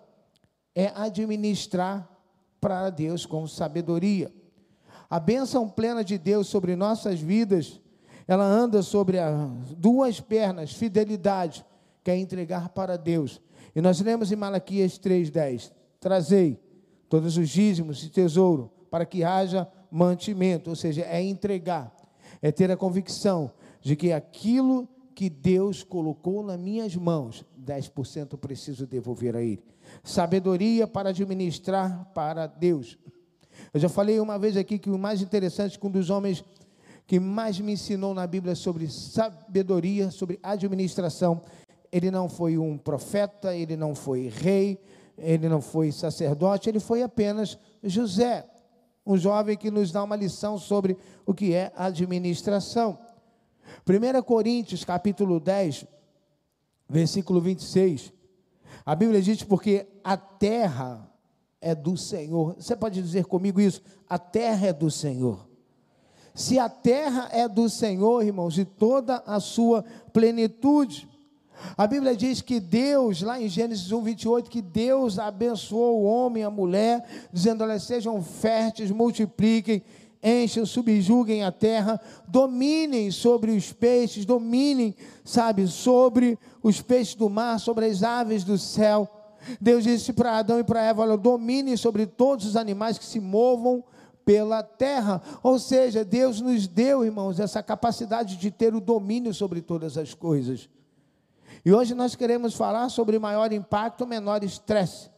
é 0.76 0.92
administrar 0.96 2.08
para 2.62 2.92
Deus 2.92 3.26
com 3.26 3.48
sabedoria. 3.48 4.32
A 5.10 5.20
bênção 5.20 5.68
plena 5.68 6.04
de 6.04 6.20
Deus 6.20 6.48
sobre 6.48 6.76
nossas 6.76 7.20
vidas 7.20 7.82
ela 8.28 8.46
anda 8.46 8.82
sobre 8.82 9.20
as 9.20 9.74
duas 9.78 10.20
pernas, 10.20 10.74
fidelidade, 10.74 11.66
que 12.04 12.12
é 12.12 12.18
entregar 12.18 12.70
para 12.70 12.98
Deus. 12.98 13.42
E 13.76 13.82
nós 13.82 14.00
lemos 14.02 14.32
em 14.32 14.36
Malaquias 14.36 15.00
3,10: 15.00 15.72
Trazei 16.00 16.60
todos 17.10 17.38
os 17.38 17.50
dízimos 17.50 18.04
e 18.04 18.10
tesouro, 18.10 18.72
para 18.90 19.06
que 19.06 19.24
haja 19.24 19.68
mantimento, 19.92 20.70
ou 20.70 20.76
seja, 20.76 21.04
é 21.04 21.22
entregar, 21.22 21.96
é 22.42 22.52
ter 22.52 22.72
a 22.72 22.78
convicção 22.78 23.52
de 23.82 23.96
que 23.96 24.12
aquilo 24.12 24.88
que 25.14 25.30
Deus 25.30 25.84
colocou 25.84 26.42
nas 26.44 26.60
minhas 26.60 26.96
mãos, 26.96 27.46
10% 27.64 28.38
preciso 28.38 28.88
devolver 28.88 29.36
a 29.36 29.42
Ele. 29.42 29.64
Sabedoria 30.04 30.88
para 30.88 31.10
administrar 31.10 32.06
para 32.14 32.48
Deus. 32.48 32.98
Eu 33.74 33.80
já 33.80 33.90
falei 33.90 34.20
uma 34.20 34.40
vez 34.40 34.58
aqui 34.58 34.80
que 34.80 34.90
o 34.90 34.98
mais 34.98 35.22
interessante 35.22 35.78
que 35.78 35.86
um 35.86 35.92
dos 35.92 36.10
homens 36.10 36.44
que 37.06 37.20
mais 37.20 37.60
me 37.60 37.74
ensinou 37.74 38.14
na 38.14 38.26
Bíblia 38.26 38.56
sobre 38.56 38.88
sabedoria, 38.88 40.10
sobre 40.10 40.40
administração. 40.42 41.42
Ele 41.92 42.10
não 42.10 42.30
foi 42.30 42.58
um 42.58 42.78
profeta, 42.78 43.56
ele 43.56 43.76
não 43.76 43.94
foi 43.94 44.28
rei, 44.30 44.80
ele 45.18 45.48
não 45.48 45.62
foi 45.62 45.92
sacerdote, 45.92 46.70
ele 46.70 46.80
foi 46.80 47.04
apenas 47.04 47.58
José, 47.84 48.46
um 49.06 49.18
jovem 49.18 49.58
que 49.58 49.70
nos 49.70 49.92
dá 49.92 50.04
uma 50.04 50.16
lição 50.16 50.58
sobre 50.58 50.98
o 51.26 51.34
que 51.34 51.54
é 51.54 51.72
administração. 51.76 52.98
1 53.88 54.22
Coríntios, 54.24 54.84
capítulo 54.84 55.40
10, 55.40 55.86
versículo 56.90 57.42
26. 57.42 58.14
A 58.86 58.96
Bíblia 58.96 59.22
diz: 59.22 59.44
Porque 59.44 59.88
a 60.04 60.18
terra 60.18 61.10
é 61.62 61.76
do 61.76 61.96
Senhor. 61.98 62.56
Você 62.56 62.76
pode 62.76 63.02
dizer 63.02 63.26
comigo 63.26 63.60
isso? 63.60 63.82
A 64.08 64.18
terra 64.18 64.68
é 64.68 64.74
do 64.74 64.90
Senhor. 64.90 65.53
Se 66.34 66.58
a 66.58 66.68
terra 66.68 67.30
é 67.32 67.48
do 67.48 67.70
Senhor, 67.70 68.26
irmãos, 68.26 68.58
e 68.58 68.66
toda 68.66 69.22
a 69.26 69.40
sua 69.40 69.86
plenitude. 70.12 71.08
A 71.78 71.86
Bíblia 71.86 72.16
diz 72.16 72.42
que 72.42 72.60
Deus, 72.60 73.22
lá 73.22 73.40
em 73.40 73.48
Gênesis 73.48 73.92
1, 73.92 74.02
28, 74.02 74.50
que 74.50 74.62
Deus 74.62 75.20
abençoou 75.20 76.02
o 76.02 76.06
homem 76.06 76.42
e 76.42 76.46
a 76.46 76.50
mulher, 76.50 77.06
dizendo: 77.32 77.64
elas 77.64 77.84
sejam 77.84 78.22
férteis, 78.24 78.90
multipliquem, 78.90 79.84
enchem, 80.24 80.66
subjuguem 80.66 81.44
a 81.44 81.52
terra, 81.52 82.02
dominem 82.28 83.12
sobre 83.12 83.52
os 83.52 83.72
peixes, 83.72 84.26
dominem, 84.26 84.96
sabe, 85.24 85.68
sobre 85.68 86.38
os 86.64 86.82
peixes 86.82 87.14
do 87.14 87.30
mar, 87.30 87.60
sobre 87.60 87.86
as 87.86 88.02
aves 88.02 88.44
do 88.44 88.58
céu. 88.58 89.08
Deus 89.62 89.84
disse 89.84 90.14
para 90.14 90.38
Adão 90.38 90.60
e 90.60 90.64
para 90.64 90.84
Eva: 90.84 91.04
olha, 91.04 91.16
dominem 91.16 91.78
sobre 91.78 92.08
todos 92.08 92.46
os 92.46 92.56
animais 92.56 92.98
que 92.98 93.06
se 93.06 93.20
movam 93.20 93.84
pela 94.26 94.64
terra. 94.64 95.22
Ou 95.42 95.60
seja, 95.60 96.04
Deus 96.04 96.42
nos 96.42 96.68
deu, 96.68 97.04
irmãos, 97.04 97.40
essa 97.40 97.62
capacidade 97.62 98.38
de 98.38 98.52
ter 98.52 98.76
o 98.76 98.82
domínio 98.82 99.34
sobre 99.34 99.62
todas 99.62 99.98
as 99.98 100.14
coisas. 100.14 100.70
E 101.66 101.72
hoje 101.72 101.94
nós 101.94 102.16
queremos 102.16 102.56
falar 102.56 102.90
sobre 102.90 103.20
maior 103.20 103.52
impacto, 103.54 104.06
menor 104.06 104.44
estresse. 104.44 105.10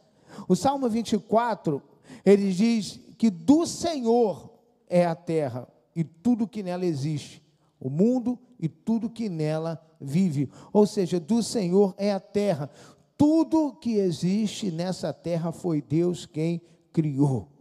O 0.48 0.56
Salmo 0.56 0.90
24, 0.90 1.82
ele 2.26 2.52
diz 2.52 3.00
que 3.18 3.30
do 3.30 3.66
Senhor 3.66 4.50
é 4.88 5.06
a 5.06 5.16
terra 5.16 5.68
e 5.96 6.04
tudo 6.04 6.48
que 6.48 6.62
nela 6.62 6.86
existe, 6.86 7.42
o 7.80 7.90
mundo 7.90 8.38
e 8.60 8.68
tudo 8.68 9.10
que 9.10 9.30
nela 9.30 9.82
vive. 10.00 10.50
Ou 10.74 10.86
seja, 10.86 11.20
do 11.20 11.42
Senhor 11.42 11.96
é 11.98 12.12
a 12.12 12.20
terra. 12.20 12.70
Tudo 13.18 13.74
que 13.74 13.94
existe 13.94 14.70
nessa 14.70 15.14
terra 15.14 15.52
foi 15.52 15.82
Deus 15.82 16.26
quem 16.26 16.62
criou. 16.92 17.55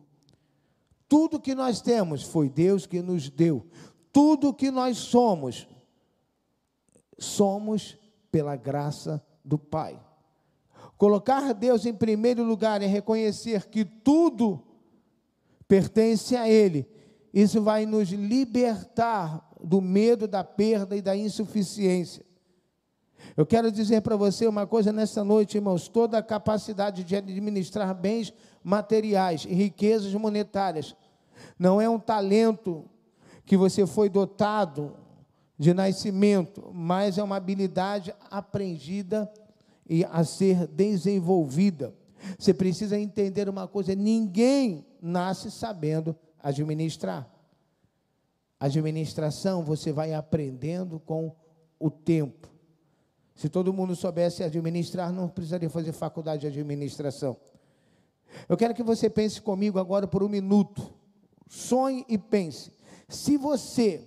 Tudo 1.15 1.39
que 1.39 1.55
nós 1.55 1.81
temos 1.81 2.25
foi 2.25 2.49
Deus 2.49 2.87
que 2.87 3.01
nos 3.01 3.31
deu. 3.31 3.65
Tudo 4.13 4.53
que 4.53 4.69
nós 4.69 4.99
somos, 4.99 5.69
somos 7.17 7.97
pela 8.33 8.57
graça 8.57 9.25
do 9.45 9.57
Pai. 9.57 9.97
Colocar 10.99 11.55
Deus 11.55 11.87
em 11.87 11.95
primeiro 11.95 12.43
lugar 12.43 12.83
e 12.83 12.87
reconhecer 12.87 13.69
que 13.69 13.85
tudo 13.85 14.61
pertence 15.69 16.35
a 16.35 16.49
Ele, 16.49 16.85
isso 17.33 17.63
vai 17.63 17.87
nos 17.87 18.09
libertar 18.09 19.55
do 19.63 19.81
medo 19.81 20.27
da 20.27 20.43
perda 20.43 20.97
e 20.97 21.01
da 21.01 21.17
insuficiência. 21.17 22.27
Eu 23.37 23.47
quero 23.47 23.71
dizer 23.71 24.03
para 24.03 24.17
você 24.17 24.49
uma 24.49 24.67
coisa 24.67 24.93
nessa 24.93 25.23
noite, 25.23 25.59
irmãos: 25.59 25.87
toda 25.87 26.19
a 26.19 26.23
capacidade 26.25 27.05
de 27.05 27.15
administrar 27.15 27.95
bens 27.95 28.35
materiais 28.65 29.45
e 29.45 29.55
riquezas 29.55 30.13
monetárias 30.15 30.97
não 31.59 31.81
é 31.81 31.89
um 31.89 31.99
talento 31.99 32.85
que 33.45 33.57
você 33.57 33.87
foi 33.87 34.09
dotado 34.09 34.97
de 35.59 35.73
nascimento, 35.73 36.71
mas 36.73 37.19
é 37.19 37.23
uma 37.23 37.37
habilidade 37.37 38.15
aprendida 38.31 39.31
e 39.89 40.05
a 40.05 40.25
ser 40.25 40.67
desenvolvida. 40.67 41.95
Você 42.39 42.55
precisa 42.55 42.99
entender 42.99 43.49
uma 43.49 43.69
coisa: 43.69 43.95
ninguém 43.95 44.87
nasce 45.01 45.51
sabendo 45.51 46.17
administrar. 46.43 47.29
Administração 48.59 49.63
você 49.63 49.93
vai 49.93 50.15
aprendendo 50.15 50.99
com 51.01 51.35
o 51.79 51.91
tempo. 51.91 52.49
Se 53.35 53.49
todo 53.49 53.73
mundo 53.73 53.97
soubesse 53.97 54.43
administrar, 54.43 55.13
não 55.13 55.29
precisaria 55.29 55.69
fazer 55.69 55.93
faculdade 55.93 56.43
de 56.43 56.47
administração. 56.47 57.37
Eu 58.49 58.57
quero 58.57 58.75
que 58.75 58.83
você 58.83 59.11
pense 59.11 59.41
comigo 59.41 59.79
agora 59.79 60.07
por 60.07 60.23
um 60.23 60.29
minuto. 60.29 60.93
Sonhe 61.47 62.05
e 62.09 62.19
pense. 62.19 62.73
Se 63.09 63.37
você 63.37 64.07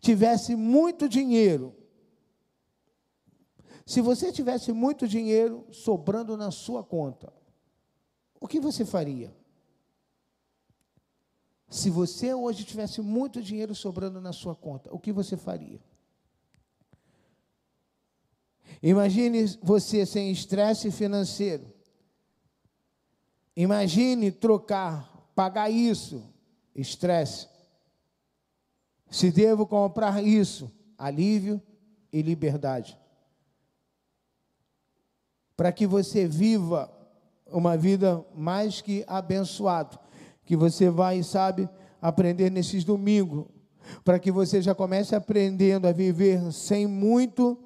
tivesse 0.00 0.56
muito 0.56 1.08
dinheiro, 1.08 1.74
se 3.86 4.00
você 4.00 4.32
tivesse 4.32 4.72
muito 4.72 5.06
dinheiro 5.06 5.66
sobrando 5.70 6.36
na 6.36 6.50
sua 6.50 6.82
conta, 6.82 7.32
o 8.40 8.48
que 8.48 8.58
você 8.58 8.84
faria? 8.84 9.34
Se 11.68 11.88
você 11.88 12.34
hoje 12.34 12.64
tivesse 12.64 13.00
muito 13.00 13.42
dinheiro 13.42 13.74
sobrando 13.74 14.20
na 14.20 14.32
sua 14.32 14.54
conta, 14.54 14.92
o 14.94 14.98
que 14.98 15.10
você 15.10 15.36
faria? 15.36 15.80
Imagine 18.82 19.46
você 19.62 20.04
sem 20.04 20.30
estresse 20.30 20.90
financeiro. 20.90 21.72
Imagine 23.56 24.32
trocar, 24.32 25.11
pagar 25.34 25.70
isso, 25.70 26.22
estresse. 26.74 27.48
Se 29.10 29.30
devo 29.30 29.66
comprar 29.66 30.22
isso, 30.24 30.70
alívio 30.96 31.60
e 32.12 32.22
liberdade. 32.22 32.98
Para 35.56 35.70
que 35.70 35.86
você 35.86 36.26
viva 36.26 36.90
uma 37.46 37.76
vida 37.76 38.24
mais 38.34 38.80
que 38.80 39.04
abençoada, 39.06 39.98
que 40.44 40.56
você 40.56 40.88
vai, 40.88 41.22
sabe, 41.22 41.68
aprender 42.00 42.50
nesses 42.50 42.84
domingos, 42.84 43.46
para 44.04 44.18
que 44.18 44.32
você 44.32 44.62
já 44.62 44.74
comece 44.74 45.14
aprendendo 45.14 45.86
a 45.86 45.92
viver 45.92 46.52
sem 46.52 46.86
muito 46.86 47.58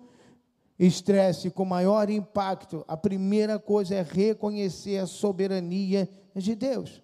estresse, 0.78 1.50
com 1.50 1.64
maior 1.64 2.10
impacto. 2.10 2.84
A 2.86 2.96
primeira 2.96 3.58
coisa 3.58 3.94
é 3.94 4.02
reconhecer 4.02 4.98
a 4.98 5.06
soberania 5.06 6.08
de 6.34 6.54
Deus. 6.54 7.02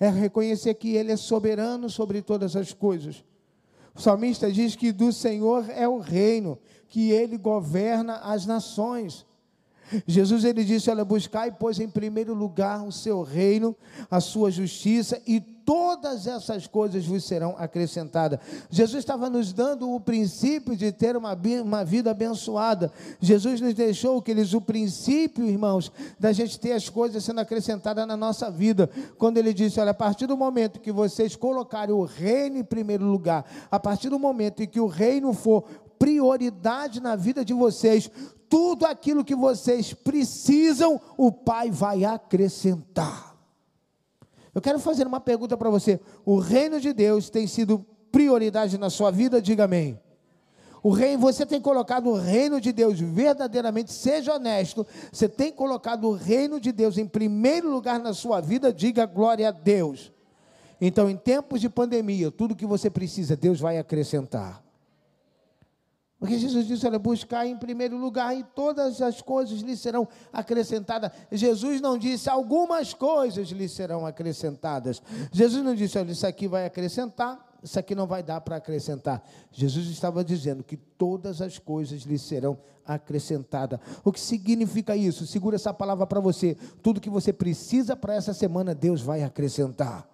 É 0.00 0.08
reconhecer 0.08 0.74
que 0.74 0.96
Ele 0.96 1.12
é 1.12 1.16
soberano 1.16 1.88
sobre 1.88 2.22
todas 2.22 2.56
as 2.56 2.72
coisas. 2.72 3.22
O 3.94 4.00
salmista 4.00 4.50
diz 4.50 4.74
que 4.74 4.92
do 4.92 5.12
Senhor 5.12 5.68
é 5.68 5.86
o 5.86 5.98
reino, 5.98 6.58
que 6.88 7.10
ele 7.10 7.36
governa 7.36 8.16
as 8.16 8.46
nações. 8.46 9.26
Jesus 10.06 10.44
ele 10.44 10.64
disse: 10.64 10.90
Olha, 10.90 11.04
buscai, 11.04 11.50
pois, 11.50 11.80
em 11.80 11.88
primeiro 11.88 12.32
lugar 12.32 12.82
o 12.82 12.92
seu 12.92 13.22
reino, 13.22 13.76
a 14.10 14.20
sua 14.20 14.50
justiça, 14.50 15.20
e 15.26 15.40
todas 15.70 16.26
essas 16.26 16.66
coisas 16.66 17.06
vos 17.06 17.22
serão 17.22 17.54
acrescentadas. 17.56 18.40
Jesus 18.68 18.98
estava 18.98 19.30
nos 19.30 19.52
dando 19.52 19.88
o 19.88 20.00
princípio 20.00 20.74
de 20.74 20.90
ter 20.90 21.16
uma, 21.16 21.38
uma 21.62 21.84
vida 21.84 22.10
abençoada. 22.10 22.92
Jesus 23.20 23.60
nos 23.60 23.72
deixou, 23.72 24.20
queridos, 24.20 24.52
o 24.52 24.60
princípio, 24.60 25.46
irmãos, 25.46 25.92
da 26.18 26.32
gente 26.32 26.58
ter 26.58 26.72
as 26.72 26.88
coisas 26.88 27.22
sendo 27.22 27.38
acrescentadas 27.38 28.04
na 28.04 28.16
nossa 28.16 28.50
vida. 28.50 28.90
Quando 29.16 29.38
ele 29.38 29.54
disse: 29.54 29.78
Olha, 29.78 29.92
a 29.92 29.94
partir 29.94 30.26
do 30.26 30.36
momento 30.36 30.80
que 30.80 30.90
vocês 30.90 31.36
colocarem 31.36 31.94
o 31.94 32.02
reino 32.02 32.58
em 32.58 32.64
primeiro 32.64 33.04
lugar, 33.04 33.44
a 33.70 33.78
partir 33.78 34.08
do 34.08 34.18
momento 34.18 34.64
em 34.64 34.66
que 34.66 34.80
o 34.80 34.88
reino 34.88 35.32
for 35.32 35.62
prioridade 36.00 36.98
na 36.98 37.14
vida 37.14 37.44
de 37.44 37.54
vocês, 37.54 38.10
tudo 38.48 38.86
aquilo 38.86 39.24
que 39.24 39.36
vocês 39.36 39.94
precisam, 39.94 41.00
o 41.16 41.30
Pai 41.30 41.70
vai 41.70 42.04
acrescentar. 42.04 43.29
Eu 44.54 44.60
quero 44.60 44.78
fazer 44.78 45.06
uma 45.06 45.20
pergunta 45.20 45.56
para 45.56 45.70
você: 45.70 46.00
o 46.24 46.38
reino 46.38 46.80
de 46.80 46.92
Deus 46.92 47.30
tem 47.30 47.46
sido 47.46 47.84
prioridade 48.10 48.76
na 48.78 48.90
sua 48.90 49.10
vida? 49.10 49.40
Diga 49.40 49.64
amém. 49.64 49.98
O 50.82 50.90
reino, 50.90 51.20
você 51.20 51.44
tem 51.44 51.60
colocado 51.60 52.08
o 52.08 52.16
reino 52.16 52.60
de 52.60 52.72
Deus 52.72 52.98
verdadeiramente, 52.98 53.92
seja 53.92 54.34
honesto, 54.34 54.86
você 55.12 55.28
tem 55.28 55.52
colocado 55.52 56.08
o 56.08 56.12
reino 56.12 56.58
de 56.58 56.72
Deus 56.72 56.96
em 56.96 57.06
primeiro 57.06 57.70
lugar 57.70 58.00
na 58.00 58.14
sua 58.14 58.40
vida, 58.40 58.72
diga 58.72 59.04
glória 59.04 59.48
a 59.48 59.52
Deus. 59.52 60.10
Então, 60.80 61.10
em 61.10 61.16
tempos 61.16 61.60
de 61.60 61.68
pandemia, 61.68 62.30
tudo 62.30 62.56
que 62.56 62.64
você 62.64 62.88
precisa, 62.88 63.36
Deus 63.36 63.60
vai 63.60 63.76
acrescentar. 63.76 64.62
Porque 66.20 66.38
Jesus 66.38 66.66
disse: 66.66 66.86
olha, 66.86 66.98
buscar 66.98 67.46
em 67.46 67.56
primeiro 67.56 67.96
lugar 67.96 68.36
e 68.36 68.44
todas 68.44 69.00
as 69.00 69.22
coisas 69.22 69.60
lhe 69.60 69.74
serão 69.74 70.06
acrescentadas. 70.30 71.10
Jesus 71.32 71.80
não 71.80 71.96
disse 71.96 72.28
algumas 72.28 72.92
coisas 72.92 73.48
lhe 73.48 73.66
serão 73.66 74.04
acrescentadas. 74.04 75.02
Jesus 75.32 75.64
não 75.64 75.74
disse: 75.74 75.96
olha, 75.98 76.12
isso 76.12 76.26
aqui 76.26 76.46
vai 76.46 76.66
acrescentar, 76.66 77.56
isso 77.62 77.78
aqui 77.78 77.94
não 77.94 78.06
vai 78.06 78.22
dar 78.22 78.42
para 78.42 78.56
acrescentar. 78.56 79.24
Jesus 79.50 79.86
estava 79.86 80.22
dizendo 80.22 80.62
que 80.62 80.76
todas 80.76 81.40
as 81.40 81.58
coisas 81.58 82.02
lhe 82.02 82.18
serão 82.18 82.58
acrescentadas. 82.84 83.80
O 84.04 84.12
que 84.12 84.20
significa 84.20 84.94
isso? 84.94 85.26
Segura 85.26 85.56
essa 85.56 85.72
palavra 85.72 86.06
para 86.06 86.20
você. 86.20 86.54
Tudo 86.82 87.00
que 87.00 87.08
você 87.08 87.32
precisa 87.32 87.96
para 87.96 88.14
essa 88.14 88.34
semana, 88.34 88.74
Deus 88.74 89.00
vai 89.00 89.22
acrescentar. 89.22 90.06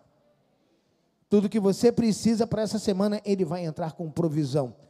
Tudo 1.29 1.49
que 1.49 1.59
você 1.59 1.91
precisa 1.91 2.47
para 2.47 2.63
essa 2.63 2.79
semana, 2.79 3.21
Ele 3.25 3.45
vai 3.45 3.65
entrar 3.65 3.91
com 3.91 4.09
provisão. 4.09 4.86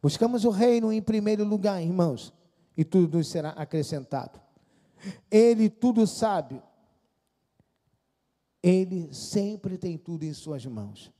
Buscamos 0.00 0.44
o 0.44 0.50
reino 0.50 0.92
em 0.92 1.02
primeiro 1.02 1.44
lugar, 1.44 1.82
irmãos, 1.82 2.32
e 2.76 2.84
tudo 2.84 3.18
nos 3.18 3.28
será 3.28 3.50
acrescentado. 3.50 4.40
Ele 5.30 5.68
tudo 5.68 6.06
sabe. 6.06 6.62
Ele 8.62 9.12
sempre 9.12 9.76
tem 9.76 9.96
tudo 9.96 10.24
em 10.24 10.32
suas 10.32 10.64
mãos. 10.66 11.12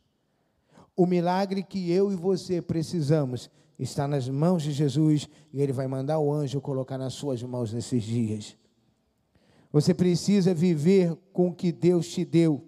O 0.96 1.06
milagre 1.06 1.62
que 1.62 1.90
eu 1.90 2.12
e 2.12 2.16
você 2.16 2.60
precisamos 2.60 3.50
está 3.78 4.08
nas 4.08 4.28
mãos 4.28 4.62
de 4.62 4.72
Jesus 4.72 5.28
e 5.52 5.60
ele 5.60 5.72
vai 5.72 5.86
mandar 5.86 6.18
o 6.18 6.32
anjo 6.32 6.60
colocar 6.60 6.98
nas 6.98 7.14
suas 7.14 7.42
mãos 7.42 7.72
nesses 7.72 8.02
dias. 8.02 8.56
Você 9.72 9.94
precisa 9.94 10.52
viver 10.54 11.14
com 11.32 11.48
o 11.48 11.54
que 11.54 11.70
Deus 11.70 12.08
te 12.08 12.24
deu. 12.24 12.64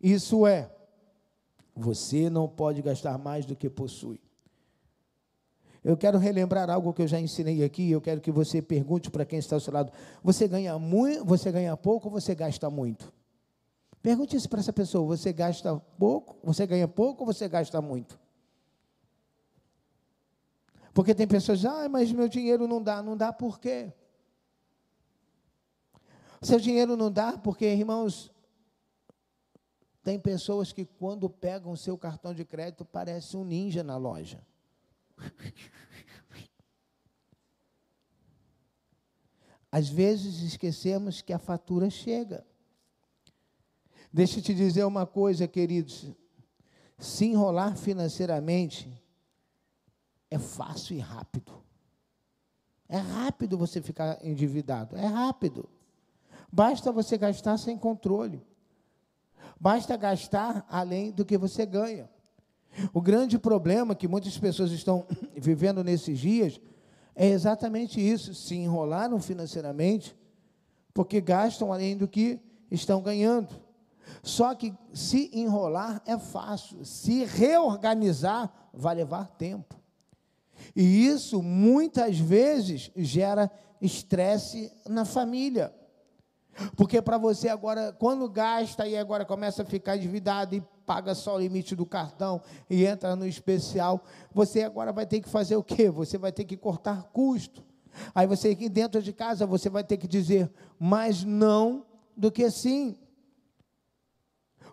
Isso 0.00 0.46
é, 0.46 0.70
você 1.74 2.28
não 2.28 2.48
pode 2.48 2.82
gastar 2.82 3.18
mais 3.18 3.44
do 3.44 3.54
que 3.54 3.68
possui. 3.68 4.20
Eu 5.86 5.96
quero 5.96 6.18
relembrar 6.18 6.68
algo 6.68 6.92
que 6.92 7.02
eu 7.02 7.06
já 7.06 7.20
ensinei 7.20 7.62
aqui, 7.62 7.92
eu 7.92 8.00
quero 8.00 8.20
que 8.20 8.32
você 8.32 8.60
pergunte 8.60 9.08
para 9.08 9.24
quem 9.24 9.38
está 9.38 9.54
ao 9.54 9.60
seu 9.60 9.72
lado: 9.72 9.92
você 10.20 10.48
ganha 10.48 10.76
muito, 10.80 11.24
você 11.24 11.52
ganha 11.52 11.76
pouco 11.76 12.08
ou 12.08 12.12
você 12.12 12.34
gasta 12.34 12.68
muito? 12.68 13.14
Pergunte 14.02 14.34
isso 14.34 14.48
para 14.48 14.58
essa 14.58 14.72
pessoa: 14.72 15.06
você 15.06 15.32
gasta 15.32 15.76
pouco, 15.96 16.36
você 16.42 16.66
ganha 16.66 16.88
pouco 16.88 17.22
ou 17.22 17.32
você 17.32 17.48
gasta 17.48 17.80
muito? 17.80 18.18
Porque 20.92 21.14
tem 21.14 21.24
pessoas, 21.24 21.64
ah, 21.64 21.88
mas 21.88 22.10
meu 22.10 22.26
dinheiro 22.26 22.66
não 22.66 22.82
dá, 22.82 23.00
não 23.00 23.16
dá 23.16 23.32
por 23.32 23.60
quê? 23.60 23.92
Seu 26.42 26.58
dinheiro 26.58 26.96
não 26.96 27.12
dá 27.12 27.38
porque, 27.38 27.64
irmãos, 27.64 28.32
tem 30.02 30.18
pessoas 30.18 30.72
que 30.72 30.84
quando 30.84 31.30
pegam 31.30 31.76
seu 31.76 31.96
cartão 31.96 32.34
de 32.34 32.44
crédito 32.44 32.84
parece 32.84 33.36
um 33.36 33.44
ninja 33.44 33.84
na 33.84 33.96
loja. 33.96 34.44
Às 39.70 39.88
vezes 39.88 40.42
esquecemos 40.42 41.20
que 41.20 41.32
a 41.32 41.38
fatura 41.38 41.90
chega. 41.90 42.46
Deixa 44.12 44.38
eu 44.38 44.42
te 44.42 44.54
dizer 44.54 44.84
uma 44.84 45.06
coisa, 45.06 45.46
queridos. 45.46 46.10
Se 46.98 47.26
enrolar 47.26 47.76
financeiramente 47.76 48.90
é 50.30 50.38
fácil 50.38 50.96
e 50.96 51.00
rápido. 51.00 51.52
É 52.88 52.96
rápido 52.96 53.58
você 53.58 53.82
ficar 53.82 54.24
endividado, 54.24 54.96
é 54.96 55.06
rápido. 55.06 55.68
Basta 56.50 56.92
você 56.92 57.18
gastar 57.18 57.58
sem 57.58 57.76
controle. 57.76 58.42
Basta 59.60 59.96
gastar 59.96 60.64
além 60.70 61.10
do 61.10 61.24
que 61.24 61.36
você 61.36 61.66
ganha. 61.66 62.08
O 62.92 63.00
grande 63.00 63.38
problema 63.38 63.94
que 63.94 64.08
muitas 64.08 64.36
pessoas 64.38 64.70
estão 64.70 65.06
vivendo 65.36 65.82
nesses 65.82 66.18
dias 66.18 66.60
é 67.14 67.28
exatamente 67.28 68.00
isso: 68.00 68.34
se 68.34 68.54
enrolaram 68.54 69.20
financeiramente, 69.20 70.16
porque 70.92 71.20
gastam 71.20 71.72
além 71.72 71.96
do 71.96 72.06
que 72.06 72.40
estão 72.70 73.00
ganhando. 73.02 73.48
Só 74.22 74.54
que 74.54 74.74
se 74.92 75.30
enrolar 75.32 76.02
é 76.06 76.18
fácil, 76.18 76.84
se 76.84 77.24
reorganizar 77.24 78.52
vai 78.72 78.94
levar 78.94 79.28
tempo. 79.28 79.74
E 80.74 81.06
isso 81.06 81.42
muitas 81.42 82.18
vezes 82.18 82.90
gera 82.96 83.50
estresse 83.80 84.72
na 84.88 85.04
família. 85.04 85.74
Porque 86.76 87.02
para 87.02 87.18
você 87.18 87.48
agora, 87.48 87.92
quando 87.98 88.28
gasta 88.28 88.86
e 88.86 88.96
agora 88.96 89.24
começa 89.24 89.62
a 89.62 89.66
ficar 89.66 89.96
endividado 89.96 90.54
e 90.54 90.62
paga 90.86 91.14
só 91.14 91.34
o 91.34 91.38
limite 91.40 91.74
do 91.74 91.84
cartão 91.84 92.40
e 92.70 92.86
entra 92.86 93.16
no 93.16 93.26
especial. 93.26 94.04
Você 94.32 94.62
agora 94.62 94.92
vai 94.92 95.04
ter 95.04 95.20
que 95.20 95.28
fazer 95.28 95.56
o 95.56 95.62
quê? 95.62 95.90
Você 95.90 96.16
vai 96.16 96.30
ter 96.30 96.44
que 96.44 96.56
cortar 96.56 97.02
custo. 97.12 97.64
Aí 98.14 98.26
você 98.26 98.50
aqui 98.50 98.68
dentro 98.68 99.02
de 99.02 99.12
casa, 99.12 99.44
você 99.44 99.68
vai 99.68 99.82
ter 99.82 99.96
que 99.96 100.06
dizer 100.06 100.50
mais 100.78 101.24
não 101.24 101.84
do 102.16 102.30
que 102.30 102.48
sim. 102.50 102.96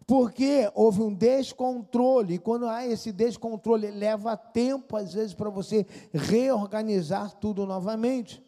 Porque 0.05 0.69
houve 0.75 1.01
um 1.01 1.13
descontrole, 1.13 2.35
e 2.35 2.39
quando 2.39 2.67
há 2.67 2.85
esse 2.85 3.11
descontrole, 3.11 3.89
leva 3.89 4.35
tempo, 4.35 4.97
às 4.97 5.13
vezes, 5.13 5.33
para 5.33 5.49
você 5.49 5.85
reorganizar 6.13 7.33
tudo 7.35 7.65
novamente. 7.65 8.43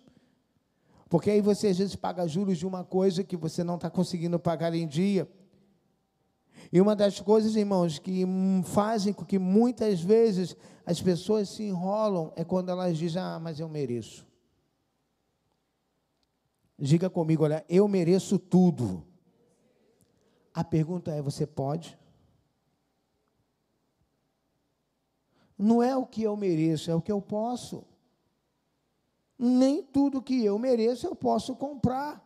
Porque 1.10 1.32
aí 1.32 1.40
você, 1.40 1.68
às 1.68 1.78
vezes, 1.78 1.96
paga 1.96 2.28
juros 2.28 2.58
de 2.58 2.68
uma 2.68 2.84
coisa 2.84 3.24
que 3.24 3.38
você 3.38 3.64
não 3.64 3.76
está 3.76 3.90
conseguindo 3.90 4.38
pagar 4.38 4.74
em 4.74 4.86
dia. 4.86 5.30
E 6.72 6.82
uma 6.82 6.96
das 6.96 7.20
coisas, 7.20 7.56
irmãos, 7.56 8.00
que 8.00 8.24
fazem 8.66 9.14
com 9.14 9.26
que 9.26 9.38
muitas 9.40 10.02
vezes 10.02 10.56
as 10.86 11.02
pessoas 11.02 11.50
se 11.50 11.64
enrolam 11.64 12.32
é 12.36 12.44
quando 12.44 12.70
elas 12.70 12.98
dizem: 12.98 13.22
Ah, 13.22 13.40
mas 13.40 13.60
eu 13.60 13.68
mereço. 13.68 14.26
Diga 16.78 17.10
comigo, 17.10 17.44
olha, 17.44 17.66
eu 17.70 17.88
mereço 17.88 18.38
tudo. 18.38 19.06
A 20.54 20.64
pergunta 20.64 21.12
é: 21.12 21.22
você 21.22 21.46
pode? 21.46 21.98
Não 25.58 25.82
é 25.82 25.96
o 25.96 26.06
que 26.06 26.24
eu 26.24 26.36
mereço, 26.36 26.92
é 26.92 26.96
o 26.96 27.02
que 27.02 27.12
eu 27.12 27.22
posso. 27.22 27.86
Nem 29.38 29.84
tudo 29.84 30.22
que 30.22 30.44
eu 30.44 30.58
mereço 30.60 31.08
eu 31.08 31.16
posso 31.16 31.56
comprar. 31.56 32.25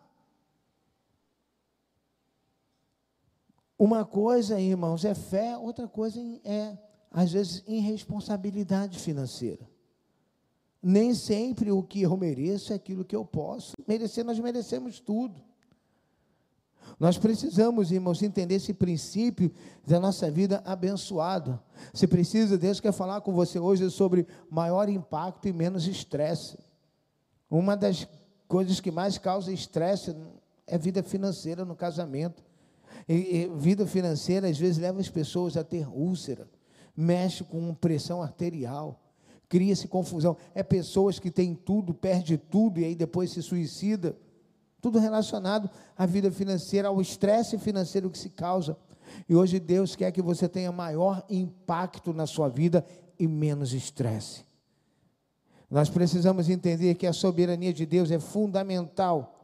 Uma 3.79 4.03
coisa, 4.03 4.59
irmãos, 4.59 5.05
é 5.05 5.15
fé, 5.15 5.57
outra 5.57 5.87
coisa 5.87 6.19
é, 6.43 6.77
às 7.09 7.31
vezes, 7.31 7.63
irresponsabilidade 7.65 8.99
financeira. 8.99 9.65
Nem 10.83 11.13
sempre 11.13 11.71
o 11.71 11.81
que 11.81 12.01
eu 12.01 12.17
mereço 12.17 12.73
é 12.73 12.75
aquilo 12.75 13.05
que 13.05 13.15
eu 13.15 13.23
posso. 13.23 13.71
Merecer, 13.87 14.25
nós 14.25 14.37
merecemos 14.37 14.99
tudo. 14.99 15.41
Nós 16.99 17.17
precisamos, 17.17 17.89
irmãos, 17.89 18.21
entender 18.21 18.55
esse 18.55 18.73
princípio 18.73 19.49
da 19.87 19.97
nossa 19.97 20.29
vida 20.29 20.61
abençoada. 20.65 21.63
Se 21.93 22.05
precisa, 22.05 22.57
Deus 22.57 22.81
quer 22.81 22.91
falar 22.91 23.21
com 23.21 23.31
você 23.33 23.59
hoje 23.59 23.89
sobre 23.89 24.27
maior 24.49 24.89
impacto 24.89 25.47
e 25.47 25.53
menos 25.53 25.87
estresse. 25.87 26.57
Uma 27.49 27.77
das 27.77 28.05
coisas 28.45 28.81
que 28.81 28.91
mais 28.91 29.17
causa 29.17 29.53
estresse 29.53 30.13
é 30.67 30.77
vida 30.77 31.01
financeira 31.01 31.63
no 31.63 31.77
casamento. 31.77 32.48
E, 33.09 33.13
e, 33.13 33.51
vida 33.57 33.87
financeira 33.87 34.47
às 34.47 34.59
vezes 34.59 34.77
leva 34.77 34.99
as 34.99 35.09
pessoas 35.09 35.57
a 35.57 35.63
ter 35.63 35.87
úlcera, 35.87 36.47
mexe 36.95 37.43
com 37.43 37.73
pressão 37.73 38.21
arterial, 38.21 39.01
cria-se 39.49 39.87
confusão. 39.87 40.37
É 40.53 40.61
pessoas 40.61 41.17
que 41.17 41.31
têm 41.31 41.55
tudo, 41.55 41.91
perde 41.91 42.37
tudo 42.37 42.79
e 42.79 42.85
aí 42.85 42.93
depois 42.93 43.31
se 43.31 43.41
suicida. 43.41 44.15
Tudo 44.79 44.99
relacionado 44.99 45.69
à 45.97 46.05
vida 46.05 46.31
financeira, 46.31 46.87
ao 46.87 47.01
estresse 47.01 47.57
financeiro 47.57 48.11
que 48.11 48.17
se 48.17 48.29
causa. 48.29 48.77
E 49.27 49.35
hoje 49.35 49.59
Deus 49.59 49.95
quer 49.95 50.11
que 50.11 50.21
você 50.21 50.47
tenha 50.47 50.71
maior 50.71 51.25
impacto 51.27 52.13
na 52.13 52.27
sua 52.27 52.47
vida 52.47 52.85
e 53.17 53.27
menos 53.27 53.73
estresse. 53.73 54.45
Nós 55.69 55.89
precisamos 55.89 56.47
entender 56.47 56.93
que 56.95 57.07
a 57.07 57.13
soberania 57.13 57.73
de 57.73 57.85
Deus 57.85 58.11
é 58.11 58.19
fundamental 58.19 59.38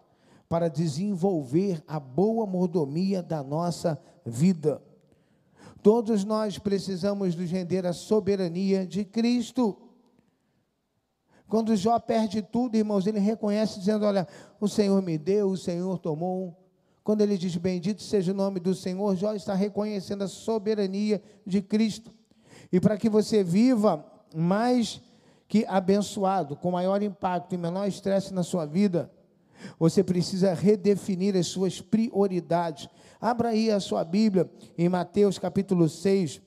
para 0.47 0.69
desenvolver 0.69 1.83
a 1.87 1.99
boa 1.99 2.45
mordomia 2.45 3.21
da 3.23 3.43
nossa 3.43 3.99
vida. 4.25 4.81
Todos 5.81 6.23
nós 6.23 6.57
precisamos 6.57 7.35
nos 7.35 7.49
render 7.49 7.85
à 7.85 7.93
soberania 7.93 8.85
de 8.85 9.05
Cristo. 9.05 9.77
Quando 11.47 11.75
Jó 11.75 11.99
perde 11.99 12.41
tudo, 12.41 12.75
irmãos, 12.75 13.05
ele 13.05 13.19
reconhece 13.19 13.79
dizendo: 13.79 14.05
Olha, 14.05 14.27
o 14.59 14.67
Senhor 14.67 15.01
me 15.01 15.17
deu, 15.17 15.49
o 15.49 15.57
Senhor 15.57 15.99
tomou. 15.99 16.57
Quando 17.03 17.21
ele 17.21 17.37
diz: 17.37 17.55
Bendito 17.55 18.01
seja 18.01 18.31
o 18.31 18.35
nome 18.35 18.59
do 18.59 18.73
Senhor, 18.73 19.15
Jó 19.15 19.33
está 19.33 19.53
reconhecendo 19.53 20.23
a 20.23 20.27
soberania 20.27 21.21
de 21.45 21.61
Cristo. 21.61 22.11
E 22.71 22.79
para 22.79 22.97
que 22.97 23.09
você 23.09 23.43
viva 23.43 24.03
mais 24.35 25.01
que 25.47 25.65
abençoado, 25.67 26.55
com 26.55 26.71
maior 26.71 27.01
impacto 27.03 27.53
e 27.53 27.57
menor 27.57 27.87
estresse 27.87 28.33
na 28.33 28.41
sua 28.41 28.65
vida, 28.65 29.11
você 29.79 30.03
precisa 30.03 30.53
redefinir 30.53 31.35
as 31.35 31.47
suas 31.47 31.81
prioridades. 31.81 32.87
Abra 33.19 33.49
aí 33.49 33.71
a 33.71 33.79
sua 33.79 34.03
Bíblia 34.03 34.49
em 34.77 34.89
Mateus 34.89 35.37
capítulo 35.37 35.87
6, 35.89 36.41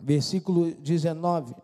versículo 0.00 0.74
19. 0.74 1.54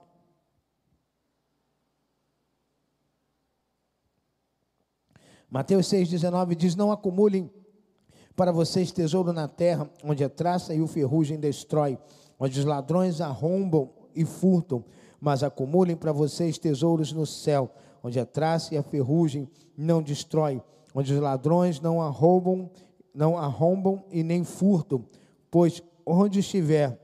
Mateus 5.54 5.86
6,19 5.86 6.56
diz: 6.56 6.74
Não 6.74 6.90
acumulem 6.90 7.48
para 8.34 8.50
vocês 8.50 8.90
tesouro 8.90 9.32
na 9.32 9.46
terra, 9.46 9.88
onde 10.02 10.24
a 10.24 10.28
traça 10.28 10.74
e 10.74 10.80
o 10.80 10.88
ferrugem 10.88 11.38
destrói, 11.38 11.96
onde 12.40 12.58
os 12.58 12.64
ladrões 12.64 13.20
arrombam 13.20 13.90
e 14.14 14.24
furtam, 14.24 14.84
mas 15.20 15.42
acumulem 15.42 15.96
para 15.96 16.10
vocês 16.10 16.58
tesouros 16.58 17.12
no 17.12 17.24
céu, 17.24 17.72
onde 18.04 18.20
a 18.20 18.26
traça 18.26 18.74
e 18.74 18.76
a 18.76 18.82
ferrugem 18.82 19.48
não 19.74 20.02
destrói, 20.02 20.62
onde 20.94 21.14
os 21.14 21.18
ladrões 21.18 21.80
não 21.80 22.02
arrombam, 22.02 22.70
não 23.14 23.38
arrombam 23.38 24.04
e 24.12 24.22
nem 24.22 24.44
furtam, 24.44 25.06
pois 25.50 25.82
onde 26.04 26.40
estiver 26.40 27.00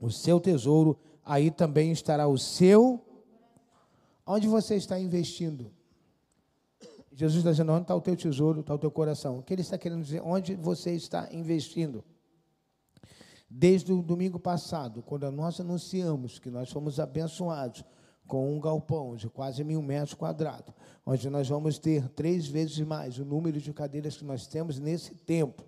o 0.00 0.08
seu 0.08 0.38
tesouro, 0.38 0.96
aí 1.24 1.50
também 1.50 1.90
estará 1.90 2.28
o 2.28 2.38
seu. 2.38 3.04
Onde 4.24 4.46
você 4.46 4.76
está 4.76 5.00
investindo? 5.00 5.72
Jesus 7.12 7.38
está 7.38 7.50
dizendo: 7.50 7.72
onde 7.72 7.82
está 7.82 7.96
o 7.96 8.00
teu 8.00 8.14
tesouro, 8.14 8.60
está 8.60 8.72
o 8.72 8.78
teu 8.78 8.90
coração. 8.90 9.38
O 9.38 9.42
que 9.42 9.52
ele 9.52 9.62
está 9.62 9.76
querendo 9.76 10.04
dizer? 10.04 10.22
Onde 10.24 10.54
você 10.54 10.92
está 10.92 11.28
investindo? 11.32 12.04
Desde 13.48 13.92
o 13.92 14.00
domingo 14.00 14.38
passado, 14.38 15.02
quando 15.02 15.28
nós 15.32 15.58
anunciamos 15.58 16.38
que 16.38 16.48
nós 16.48 16.70
fomos 16.70 17.00
abençoados 17.00 17.84
com 18.30 18.54
um 18.54 18.60
galpão 18.60 19.16
de 19.16 19.28
quase 19.28 19.64
mil 19.64 19.82
metros 19.82 20.14
quadrados, 20.14 20.72
onde 21.04 21.28
nós 21.28 21.48
vamos 21.48 21.80
ter 21.80 22.08
três 22.10 22.46
vezes 22.46 22.78
mais 22.78 23.18
o 23.18 23.24
número 23.24 23.60
de 23.60 23.72
cadeiras 23.72 24.16
que 24.16 24.24
nós 24.24 24.46
temos 24.46 24.78
nesse 24.78 25.16
tempo. 25.16 25.64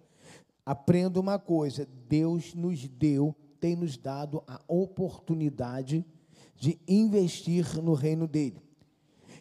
Aprenda 0.64 1.18
uma 1.18 1.40
coisa: 1.40 1.88
Deus 2.08 2.54
nos 2.54 2.86
deu, 2.86 3.34
tem 3.58 3.74
nos 3.74 3.96
dado 3.96 4.44
a 4.46 4.60
oportunidade 4.68 6.06
de 6.54 6.78
investir 6.86 7.82
no 7.82 7.94
reino 7.94 8.28
dele. 8.28 8.62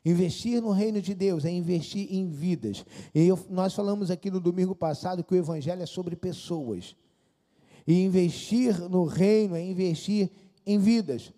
Investir 0.03 0.60
no 0.60 0.71
reino 0.71 0.99
de 0.99 1.13
Deus 1.13 1.45
é 1.45 1.51
investir 1.51 2.12
em 2.12 2.27
vidas. 2.27 2.84
E 3.13 3.27
eu, 3.27 3.38
nós 3.51 3.75
falamos 3.75 4.10
aqui 4.10 4.31
no 4.31 4.39
domingo 4.39 4.73
passado 4.73 5.23
que 5.23 5.36
o 5.36 5.38
Evangelho 5.38 5.84
é 5.84 5.86
sobre 5.86 6.15
pessoas. 6.15 6.95
E 7.86 8.03
investir 8.03 8.79
no 8.89 9.03
reino 9.03 9.55
é 9.55 9.63
investir 9.63 10.31
em 10.65 10.79
vidas. 10.79 11.31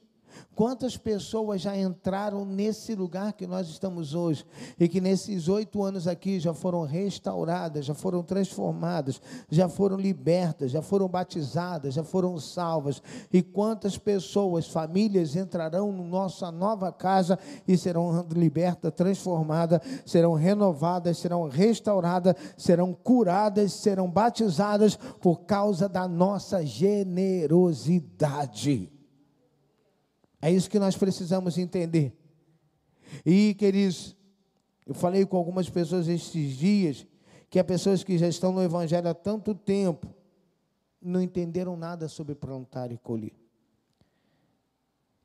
Quantas 0.56 0.96
pessoas 0.96 1.62
já 1.62 1.76
entraram 1.76 2.46
nesse 2.46 2.94
lugar 2.94 3.34
que 3.34 3.48
nós 3.48 3.68
estamos 3.68 4.14
hoje 4.14 4.46
e 4.80 4.88
que 4.88 5.02
nesses 5.02 5.48
oito 5.48 5.82
anos 5.82 6.08
aqui 6.08 6.40
já 6.40 6.54
foram 6.54 6.84
restauradas, 6.84 7.86
já 7.86 7.96
foram 7.96 8.22
transformadas, 8.22 9.20
já 9.50 9.68
foram 9.68 9.98
libertas, 9.98 10.70
já 10.70 10.80
foram 10.82 11.08
batizadas, 11.08 11.96
já 11.96 12.04
foram 12.04 12.38
salvas? 12.38 13.02
E 13.32 13.42
quantas 13.42 13.98
pessoas, 13.98 14.68
famílias 14.68 15.36
entrarão 15.36 15.92
na 15.92 16.04
nossa 16.04 16.52
nova 16.52 16.92
casa 16.92 17.40
e 17.68 17.76
serão 17.76 18.24
libertas, 18.32 18.94
transformadas, 18.96 19.82
serão 20.06 20.36
renovadas, 20.36 21.18
serão 21.18 21.50
restauradas, 21.50 22.36
serão 22.56 22.94
curadas, 22.94 23.74
serão 23.74 24.08
batizadas 24.08 24.96
por 24.96 25.42
causa 25.42 25.90
da 25.90 26.08
nossa 26.08 26.64
generosidade? 26.64 28.93
É 30.44 30.52
isso 30.52 30.70
que 30.70 30.78
nós 30.78 30.98
precisamos 30.98 31.58
entender. 31.58 32.14
E, 33.26 33.54
queridos, 33.54 34.14
eu 34.86 34.94
falei 34.94 35.26
com 35.26 35.38
algumas 35.38 35.70
pessoas 35.70 36.10
estes 36.10 36.58
dias 36.58 37.08
que 37.50 37.58
há 37.58 37.64
pessoas 37.64 38.04
que 38.04 38.18
já 38.18 38.28
estão 38.28 38.52
no 38.52 38.62
Evangelho 38.62 39.08
há 39.08 39.14
tanto 39.14 39.56
tempo, 39.56 40.14
não 41.02 41.22
entenderam 41.22 41.78
nada 41.78 42.10
sobre 42.10 42.36
plantar 42.36 42.92
e 42.92 42.98
colher. 42.98 43.32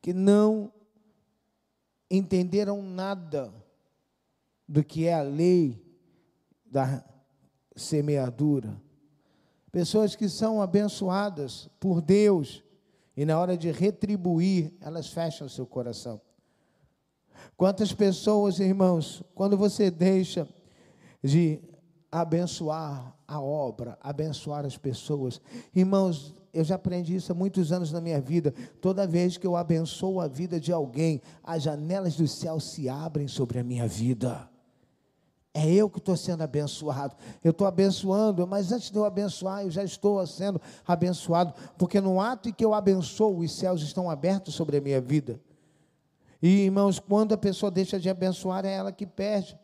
Que 0.00 0.12
não 0.12 0.72
entenderam 2.08 2.80
nada 2.80 3.52
do 4.68 4.84
que 4.84 5.08
é 5.08 5.14
a 5.14 5.22
lei 5.22 5.84
da 6.64 7.04
semeadura. 7.74 8.80
Pessoas 9.72 10.14
que 10.14 10.28
são 10.28 10.62
abençoadas 10.62 11.68
por 11.80 12.00
Deus, 12.00 12.62
e 13.18 13.24
na 13.24 13.36
hora 13.36 13.58
de 13.58 13.72
retribuir, 13.72 14.72
elas 14.80 15.08
fecham 15.08 15.48
seu 15.48 15.66
coração. 15.66 16.20
Quantas 17.56 17.92
pessoas, 17.92 18.60
irmãos, 18.60 19.24
quando 19.34 19.56
você 19.56 19.90
deixa 19.90 20.46
de 21.20 21.58
abençoar 22.12 23.18
a 23.26 23.40
obra, 23.40 23.98
abençoar 24.00 24.64
as 24.64 24.78
pessoas, 24.78 25.40
irmãos, 25.74 26.32
eu 26.52 26.62
já 26.62 26.76
aprendi 26.76 27.16
isso 27.16 27.32
há 27.32 27.34
muitos 27.34 27.72
anos 27.72 27.90
na 27.90 28.00
minha 28.00 28.20
vida. 28.20 28.54
Toda 28.80 29.04
vez 29.04 29.36
que 29.36 29.48
eu 29.48 29.56
abençoo 29.56 30.20
a 30.20 30.28
vida 30.28 30.60
de 30.60 30.72
alguém, 30.72 31.20
as 31.42 31.64
janelas 31.64 32.14
do 32.14 32.28
céu 32.28 32.60
se 32.60 32.88
abrem 32.88 33.26
sobre 33.26 33.58
a 33.58 33.64
minha 33.64 33.88
vida. 33.88 34.48
É 35.54 35.66
eu 35.66 35.88
que 35.88 35.98
estou 35.98 36.16
sendo 36.16 36.42
abençoado. 36.42 37.16
Eu 37.42 37.50
estou 37.50 37.66
abençoando, 37.66 38.46
mas 38.46 38.70
antes 38.70 38.90
de 38.90 38.96
eu 38.96 39.04
abençoar, 39.04 39.62
eu 39.62 39.70
já 39.70 39.82
estou 39.82 40.24
sendo 40.26 40.60
abençoado, 40.86 41.54
porque 41.76 42.00
no 42.00 42.20
ato 42.20 42.48
em 42.48 42.52
que 42.52 42.64
eu 42.64 42.74
abençoo, 42.74 43.38
os 43.38 43.52
céus 43.52 43.82
estão 43.82 44.10
abertos 44.10 44.54
sobre 44.54 44.76
a 44.76 44.80
minha 44.80 45.00
vida. 45.00 45.40
E 46.40 46.64
irmãos, 46.64 47.00
quando 47.00 47.32
a 47.32 47.38
pessoa 47.38 47.70
deixa 47.70 47.98
de 47.98 48.08
abençoar, 48.08 48.64
é 48.64 48.72
ela 48.72 48.92
que 48.92 49.06
perde. 49.06 49.58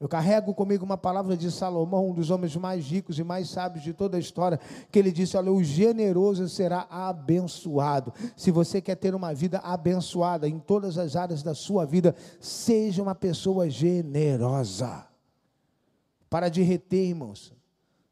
Eu 0.00 0.08
carrego 0.08 0.54
comigo 0.54 0.82
uma 0.82 0.96
palavra 0.96 1.36
de 1.36 1.50
Salomão, 1.50 2.08
um 2.08 2.14
dos 2.14 2.30
homens 2.30 2.56
mais 2.56 2.86
ricos 2.86 3.18
e 3.18 3.22
mais 3.22 3.50
sábios 3.50 3.84
de 3.84 3.92
toda 3.92 4.16
a 4.16 4.20
história, 4.20 4.58
que 4.90 4.98
ele 4.98 5.12
disse: 5.12 5.36
Olha, 5.36 5.52
o 5.52 5.62
generoso 5.62 6.48
será 6.48 6.86
abençoado. 6.88 8.10
Se 8.34 8.50
você 8.50 8.80
quer 8.80 8.94
ter 8.94 9.14
uma 9.14 9.34
vida 9.34 9.58
abençoada 9.58 10.48
em 10.48 10.58
todas 10.58 10.96
as 10.96 11.16
áreas 11.16 11.42
da 11.42 11.54
sua 11.54 11.84
vida, 11.84 12.16
seja 12.40 13.02
uma 13.02 13.14
pessoa 13.14 13.68
generosa. 13.68 15.06
Para 16.30 16.48
de 16.48 16.62
reter, 16.62 17.08
irmãos. 17.08 17.52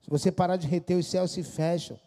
Se 0.03 0.11
você 0.11 0.31
parar 0.31 0.57
de 0.57 0.67
reter, 0.67 0.99
os 0.99 1.07
céus 1.07 1.31
se 1.31 1.43
fecham. 1.43 1.99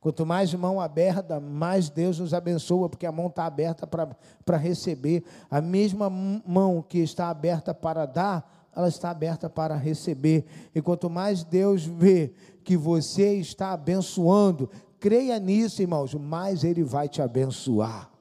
Quanto 0.00 0.24
mais 0.24 0.54
mão 0.54 0.80
aberta, 0.80 1.40
mais 1.40 1.90
Deus 1.90 2.20
nos 2.20 2.32
abençoa, 2.32 2.88
porque 2.88 3.06
a 3.06 3.10
mão 3.10 3.26
está 3.26 3.44
aberta 3.44 3.86
para 3.86 4.56
receber. 4.56 5.24
A 5.50 5.60
mesma 5.60 6.08
mão 6.08 6.80
que 6.80 6.98
está 6.98 7.28
aberta 7.28 7.74
para 7.74 8.06
dar, 8.06 8.55
ela 8.76 8.88
está 8.88 9.10
aberta 9.10 9.48
para 9.48 9.74
receber. 9.74 10.44
E 10.74 10.82
quanto 10.82 11.08
mais 11.08 11.42
Deus 11.42 11.86
vê 11.86 12.34
que 12.62 12.76
você 12.76 13.36
está 13.36 13.72
abençoando, 13.72 14.68
creia 15.00 15.38
nisso, 15.38 15.80
irmãos, 15.80 16.12
mais 16.14 16.62
Ele 16.62 16.84
vai 16.84 17.08
te 17.08 17.22
abençoar. 17.22 18.12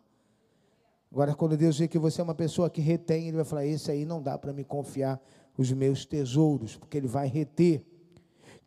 Agora, 1.12 1.36
quando 1.36 1.58
Deus 1.58 1.78
vê 1.78 1.90
que 1.90 2.00
você 2.00 2.22
é 2.22 2.24
uma 2.24 2.34
pessoa 2.34 2.70
que 2.70 2.80
retém, 2.80 3.28
Ele 3.28 3.36
vai 3.36 3.46
falar: 3.46 3.66
Esse 3.66 3.92
aí 3.92 4.06
não 4.06 4.22
dá 4.22 4.38
para 4.38 4.54
me 4.54 4.64
confiar 4.64 5.22
os 5.58 5.72
meus 5.74 6.06
tesouros, 6.06 6.78
porque 6.78 6.98
Ele 6.98 7.08
vai 7.08 7.28
reter. 7.28 7.86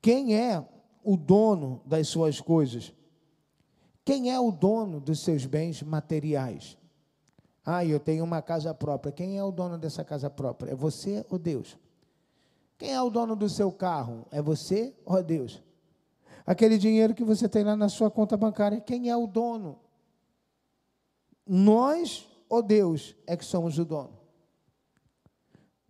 Quem 0.02 0.36
é 0.36 0.62
o 1.02 1.16
dono 1.16 1.80
das 1.86 2.08
suas 2.08 2.38
coisas? 2.38 2.92
Quem 4.04 4.30
é 4.30 4.38
o 4.38 4.50
dono 4.50 5.00
dos 5.00 5.20
seus 5.20 5.46
bens 5.46 5.82
materiais? 5.82 6.76
Ah, 7.70 7.84
eu 7.84 8.00
tenho 8.00 8.24
uma 8.24 8.40
casa 8.40 8.72
própria. 8.72 9.12
Quem 9.12 9.36
é 9.36 9.44
o 9.44 9.50
dono 9.50 9.76
dessa 9.76 10.02
casa 10.02 10.30
própria? 10.30 10.70
É 10.70 10.74
você 10.74 11.22
ou 11.28 11.38
Deus? 11.38 11.76
Quem 12.78 12.94
é 12.94 13.02
o 13.02 13.10
dono 13.10 13.36
do 13.36 13.46
seu 13.46 13.70
carro? 13.70 14.24
É 14.30 14.40
você 14.40 14.94
ou 15.04 15.22
Deus? 15.22 15.62
Aquele 16.46 16.78
dinheiro 16.78 17.14
que 17.14 17.22
você 17.22 17.46
tem 17.46 17.62
lá 17.62 17.76
na 17.76 17.90
sua 17.90 18.10
conta 18.10 18.38
bancária, 18.38 18.80
quem 18.80 19.10
é 19.10 19.16
o 19.18 19.26
dono? 19.26 19.78
Nós 21.46 22.26
ou 22.48 22.62
Deus 22.62 23.14
é 23.26 23.36
que 23.36 23.44
somos 23.44 23.78
o 23.78 23.84
dono? 23.84 24.18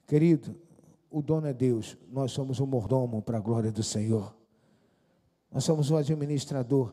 Querido, 0.05 0.61
o 1.09 1.23
dono 1.23 1.47
é 1.47 1.53
Deus, 1.53 1.97
nós 2.11 2.33
somos 2.33 2.59
o 2.59 2.67
mordomo 2.67 3.23
para 3.23 3.39
a 3.39 3.41
glória 3.41 3.71
do 3.71 3.85
Senhor. 3.85 4.35
Nós 5.49 5.63
somos 5.63 5.93
o 5.93 5.97
administrador. 5.97 6.93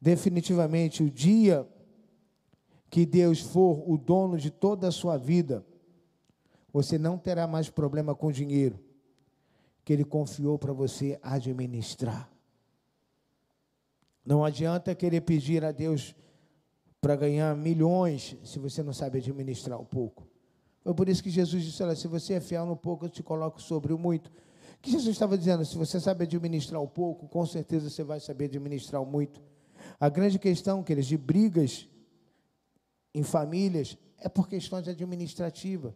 Definitivamente, 0.00 1.02
o 1.02 1.10
dia 1.10 1.68
que 2.96 3.04
Deus 3.04 3.40
for 3.40 3.84
o 3.86 3.98
dono 3.98 4.38
de 4.38 4.50
toda 4.50 4.88
a 4.88 4.90
sua 4.90 5.18
vida, 5.18 5.62
você 6.72 6.96
não 6.96 7.18
terá 7.18 7.46
mais 7.46 7.68
problema 7.68 8.14
com 8.14 8.32
dinheiro 8.32 8.80
que 9.84 9.92
Ele 9.92 10.02
confiou 10.02 10.58
para 10.58 10.72
você 10.72 11.18
administrar. 11.22 12.32
Não 14.24 14.42
adianta 14.42 14.94
querer 14.94 15.20
pedir 15.20 15.62
a 15.62 15.72
Deus 15.72 16.16
para 16.98 17.14
ganhar 17.16 17.54
milhões 17.54 18.34
se 18.42 18.58
você 18.58 18.82
não 18.82 18.94
sabe 18.94 19.18
administrar 19.18 19.78
um 19.78 19.84
pouco. 19.84 20.26
Foi 20.82 20.94
por 20.94 21.06
isso 21.06 21.22
que 21.22 21.28
Jesus 21.28 21.64
disse: 21.64 21.82
Olha, 21.82 21.94
se 21.94 22.08
você 22.08 22.32
é 22.32 22.40
fiel 22.40 22.64
no 22.64 22.78
pouco, 22.78 23.04
eu 23.04 23.10
te 23.10 23.22
coloco 23.22 23.60
sobre 23.60 23.92
o 23.92 23.98
muito. 23.98 24.32
Que 24.80 24.90
Jesus 24.90 25.10
estava 25.10 25.36
dizendo? 25.36 25.66
Se 25.66 25.76
você 25.76 26.00
sabe 26.00 26.24
administrar 26.24 26.80
o 26.80 26.88
pouco, 26.88 27.28
com 27.28 27.44
certeza 27.44 27.90
você 27.90 28.02
vai 28.02 28.20
saber 28.20 28.46
administrar 28.46 29.02
o 29.02 29.06
muito. 29.06 29.42
A 30.00 30.08
grande 30.08 30.38
questão, 30.38 30.82
queridos, 30.82 31.08
de 31.08 31.18
brigas 31.18 31.90
em 33.16 33.22
famílias 33.22 33.96
é 34.18 34.28
por 34.28 34.46
questões 34.46 34.86
administrativas, 34.86 35.94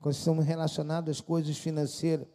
quando 0.00 0.16
estamos 0.16 0.44
relacionados 0.44 1.10
às 1.10 1.20
coisas 1.20 1.56
financeiras. 1.56 2.26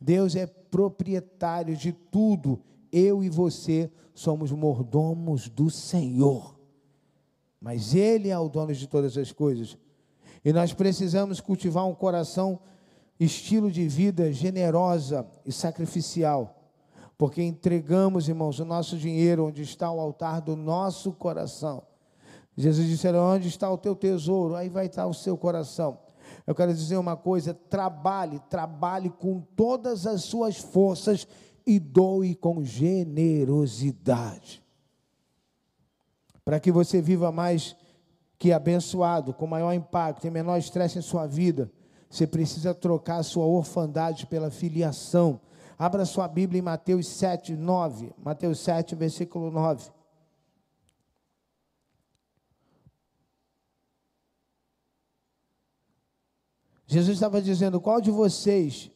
Deus 0.00 0.34
é 0.34 0.46
proprietário 0.46 1.76
de 1.76 1.92
tudo. 1.92 2.62
Eu 2.90 3.22
e 3.22 3.28
você 3.28 3.90
somos 4.14 4.50
mordomos 4.50 5.46
do 5.48 5.68
Senhor. 5.68 6.58
Mas 7.60 7.94
Ele 7.94 8.30
é 8.30 8.38
o 8.38 8.48
dono 8.48 8.72
de 8.74 8.86
todas 8.86 9.16
as 9.18 9.30
coisas. 9.30 9.76
E 10.42 10.54
nós 10.54 10.72
precisamos 10.72 11.38
cultivar 11.38 11.86
um 11.86 11.94
coração, 11.94 12.60
estilo 13.18 13.70
de 13.70 13.86
vida 13.86 14.32
generosa 14.32 15.26
e 15.44 15.52
sacrificial. 15.52 16.56
Porque 17.18 17.42
entregamos, 17.42 18.26
irmãos, 18.26 18.58
o 18.58 18.64
nosso 18.64 18.96
dinheiro 18.96 19.48
onde 19.48 19.60
está 19.60 19.90
o 19.90 20.00
altar 20.00 20.40
do 20.40 20.56
nosso 20.56 21.12
coração. 21.12 21.89
Jesus 22.60 22.86
disse: 22.86 23.08
Onde 23.08 23.48
está 23.48 23.70
o 23.70 23.78
teu 23.78 23.96
tesouro? 23.96 24.54
Aí 24.54 24.68
vai 24.68 24.86
estar 24.86 25.06
o 25.06 25.14
seu 25.14 25.36
coração. 25.36 25.98
Eu 26.46 26.54
quero 26.54 26.72
dizer 26.72 26.96
uma 26.96 27.16
coisa: 27.16 27.52
trabalhe, 27.54 28.38
trabalhe 28.50 29.10
com 29.10 29.40
todas 29.56 30.06
as 30.06 30.22
suas 30.24 30.58
forças 30.58 31.26
e 31.66 31.78
doe 31.78 32.34
com 32.34 32.64
generosidade. 32.64 34.62
Para 36.44 36.58
que 36.58 36.72
você 36.72 37.00
viva 37.00 37.30
mais 37.30 37.76
que 38.38 38.52
abençoado, 38.52 39.34
com 39.34 39.46
maior 39.46 39.72
impacto 39.72 40.26
e 40.26 40.30
menor 40.30 40.56
estresse 40.56 40.98
em 40.98 41.02
sua 41.02 41.26
vida, 41.26 41.70
você 42.08 42.26
precisa 42.26 42.74
trocar 42.74 43.18
a 43.18 43.22
sua 43.22 43.44
orfandade 43.44 44.26
pela 44.26 44.50
filiação. 44.50 45.40
Abra 45.78 46.04
sua 46.04 46.26
Bíblia 46.26 46.58
em 46.58 46.62
Mateus 46.62 47.06
7, 47.06 47.54
9. 47.54 48.12
Mateus 48.22 48.58
7, 48.60 48.94
versículo 48.94 49.50
9. 49.50 49.90
Jesus 56.90 57.18
estava 57.18 57.40
dizendo: 57.40 57.80
qual 57.80 58.00
de 58.00 58.10
vocês, 58.10 58.90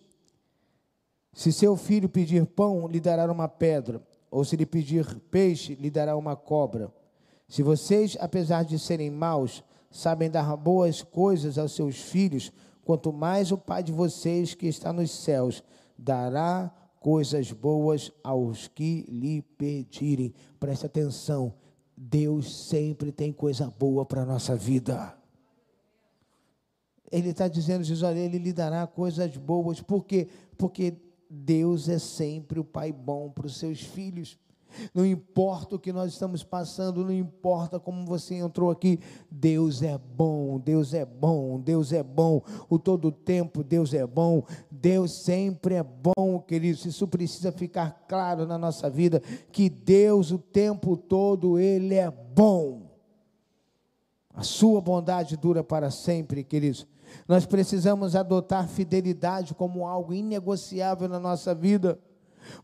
se 1.33 1.53
seu 1.53 1.77
filho 1.77 2.09
pedir 2.09 2.45
pão, 2.45 2.89
lhe 2.89 2.99
dará 2.99 3.31
uma 3.31 3.47
pedra, 3.47 4.03
ou 4.29 4.45
se 4.45 4.57
lhe 4.57 4.67
pedir 4.67 5.21
peixe, 5.31 5.77
lhe 5.77 5.91
dará 5.91 6.17
uma 6.17 6.35
cobra? 6.35 6.93
Se 7.49 7.63
vocês, 7.63 8.17
apesar 8.19 8.65
de 8.65 8.81
serem 8.81 9.13
maus, 9.13 9.63
sabem 9.93 10.29
dar 10.29 10.57
boas 10.57 11.03
coisas 11.03 11.57
aos 11.57 11.71
seus 11.71 12.01
filhos, 12.01 12.51
quanto 12.85 13.13
mais 13.13 13.53
o 13.53 13.57
Pai 13.57 13.81
de 13.81 13.93
vocês 13.93 14.55
que 14.55 14.67
está 14.67 14.93
nos 14.93 15.13
céus 15.13 15.63
dará 15.97 16.75
coisas 16.99 17.53
boas 17.53 18.11
aos 18.25 18.67
que 18.67 19.07
lhe 19.09 19.41
pedirem. 19.41 20.35
Preste 20.59 20.87
atenção, 20.87 21.55
Deus 21.97 22.53
sempre 22.67 23.13
tem 23.13 23.33
coisa 23.33 23.73
boa 23.79 24.05
para 24.05 24.23
a 24.23 24.27
nossa 24.27 24.57
vida. 24.57 25.17
Ele 27.11 27.31
está 27.31 27.49
dizendo, 27.49 27.85
diz, 27.85 28.03
olha, 28.03 28.19
ele 28.19 28.39
lhe 28.39 28.53
dará 28.53 28.87
coisas 28.87 29.37
boas. 29.37 29.81
Por 29.81 30.05
quê? 30.05 30.29
Porque 30.57 30.97
Deus 31.29 31.89
é 31.89 31.99
sempre 31.99 32.61
o 32.61 32.65
Pai 32.65 32.93
bom 32.93 33.31
para 33.31 33.47
os 33.47 33.57
seus 33.57 33.81
filhos. 33.81 34.39
Não 34.93 35.05
importa 35.07 35.77
o 35.77 35.79
que 35.79 35.93
nós 35.93 36.13
estamos 36.13 36.43
passando, 36.43 37.05
não 37.05 37.13
importa 37.13 37.79
como 37.79 38.05
você 38.05 38.35
entrou 38.35 38.71
aqui, 38.71 38.99
Deus 39.31 39.83
é 39.83 39.97
bom, 39.99 40.59
Deus 40.59 40.93
é 40.95 41.05
bom, 41.05 41.61
Deus 41.61 41.93
é 41.93 42.03
bom, 42.03 42.43
o 42.69 42.79
todo 42.79 43.13
tempo 43.13 43.63
Deus 43.63 43.95
é 43.95 44.07
bom, 44.07 44.43
Deus 44.71 45.13
sempre 45.13 45.77
é 45.77 45.83
bom, 45.83 46.41
queridos. 46.41 46.85
Isso 46.85 47.07
precisa 47.07 47.53
ficar 47.53 48.05
claro 48.09 48.47
na 48.47 48.59
nossa 48.59 48.91
vida 48.91 49.21
que 49.53 49.69
Deus 49.69 50.31
o 50.31 50.39
tempo 50.39 50.97
todo 50.97 51.59
ele 51.59 51.95
é 51.95 52.11
bom. 52.11 52.91
A 54.35 54.43
sua 54.43 54.81
bondade 54.81 55.37
dura 55.37 55.63
para 55.63 55.91
sempre, 55.93 56.43
queridos. 56.43 56.87
Nós 57.27 57.47
precisamos 57.47 58.15
adotar 58.15 58.69
fidelidade 58.69 59.55
como 59.55 59.87
algo 59.87 60.13
inegociável 60.13 61.09
na 61.09 61.19
nossa 61.19 61.55
vida. 61.55 61.99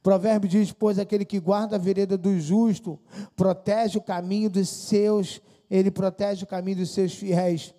Provérbio 0.02 0.48
diz: 0.48 0.72
Pois 0.72 0.98
aquele 0.98 1.24
que 1.24 1.40
guarda 1.40 1.76
a 1.76 1.78
vereda 1.78 2.16
do 2.16 2.38
justo 2.38 2.98
protege 3.34 3.98
o 3.98 4.02
caminho 4.02 4.50
dos 4.50 4.68
seus, 4.68 5.40
ele 5.70 5.90
protege 5.90 6.44
o 6.44 6.46
caminho 6.46 6.78
dos 6.78 6.90
seus 6.90 7.14
fiéis. 7.14 7.74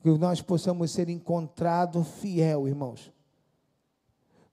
Que 0.00 0.10
nós 0.18 0.40
possamos 0.40 0.90
ser 0.90 1.08
encontrado 1.08 2.04
fiel, 2.04 2.68
irmãos. 2.68 3.12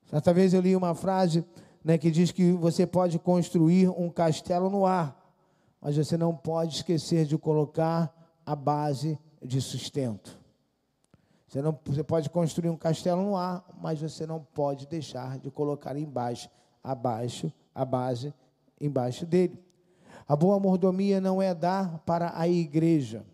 Certa 0.10 0.34
vez 0.34 0.54
eu 0.54 0.62
li 0.62 0.76
uma 0.76 0.96
frase 0.96 1.46
né, 1.84 1.98
que 1.98 2.12
diz 2.12 2.32
que 2.32 2.52
você 2.54 2.86
pode 2.86 3.18
construir 3.20 3.90
um 3.90 4.10
castelo 4.10 4.70
no 4.70 4.86
ar, 4.86 5.18
mas 5.80 5.98
você 5.98 6.18
não 6.18 6.36
pode 6.36 6.76
esquecer 6.76 7.26
de 7.26 7.38
colocar 7.38 8.14
a 8.46 8.56
base 8.56 9.18
de 9.42 9.62
sustento. 9.62 10.41
Você, 11.52 11.62
não, 11.62 11.78
você 11.84 12.02
pode 12.02 12.30
construir 12.30 12.70
um 12.70 12.78
castelo 12.78 13.22
no 13.22 13.36
ar, 13.36 13.66
mas 13.82 14.00
você 14.00 14.26
não 14.26 14.40
pode 14.40 14.88
deixar 14.88 15.38
de 15.38 15.52
colocar 15.52 15.98
embaixo, 15.98 16.50
abaixo, 16.82 17.52
a 17.76 17.84
base 17.84 18.34
embaixo 18.80 19.26
dele. 19.26 19.60
A 20.26 20.34
boa 20.34 20.58
mordomia 20.58 21.20
não 21.20 21.42
é 21.42 21.54
dar 21.54 22.00
para 22.06 22.32
a 22.40 22.48
igreja. 22.48 23.26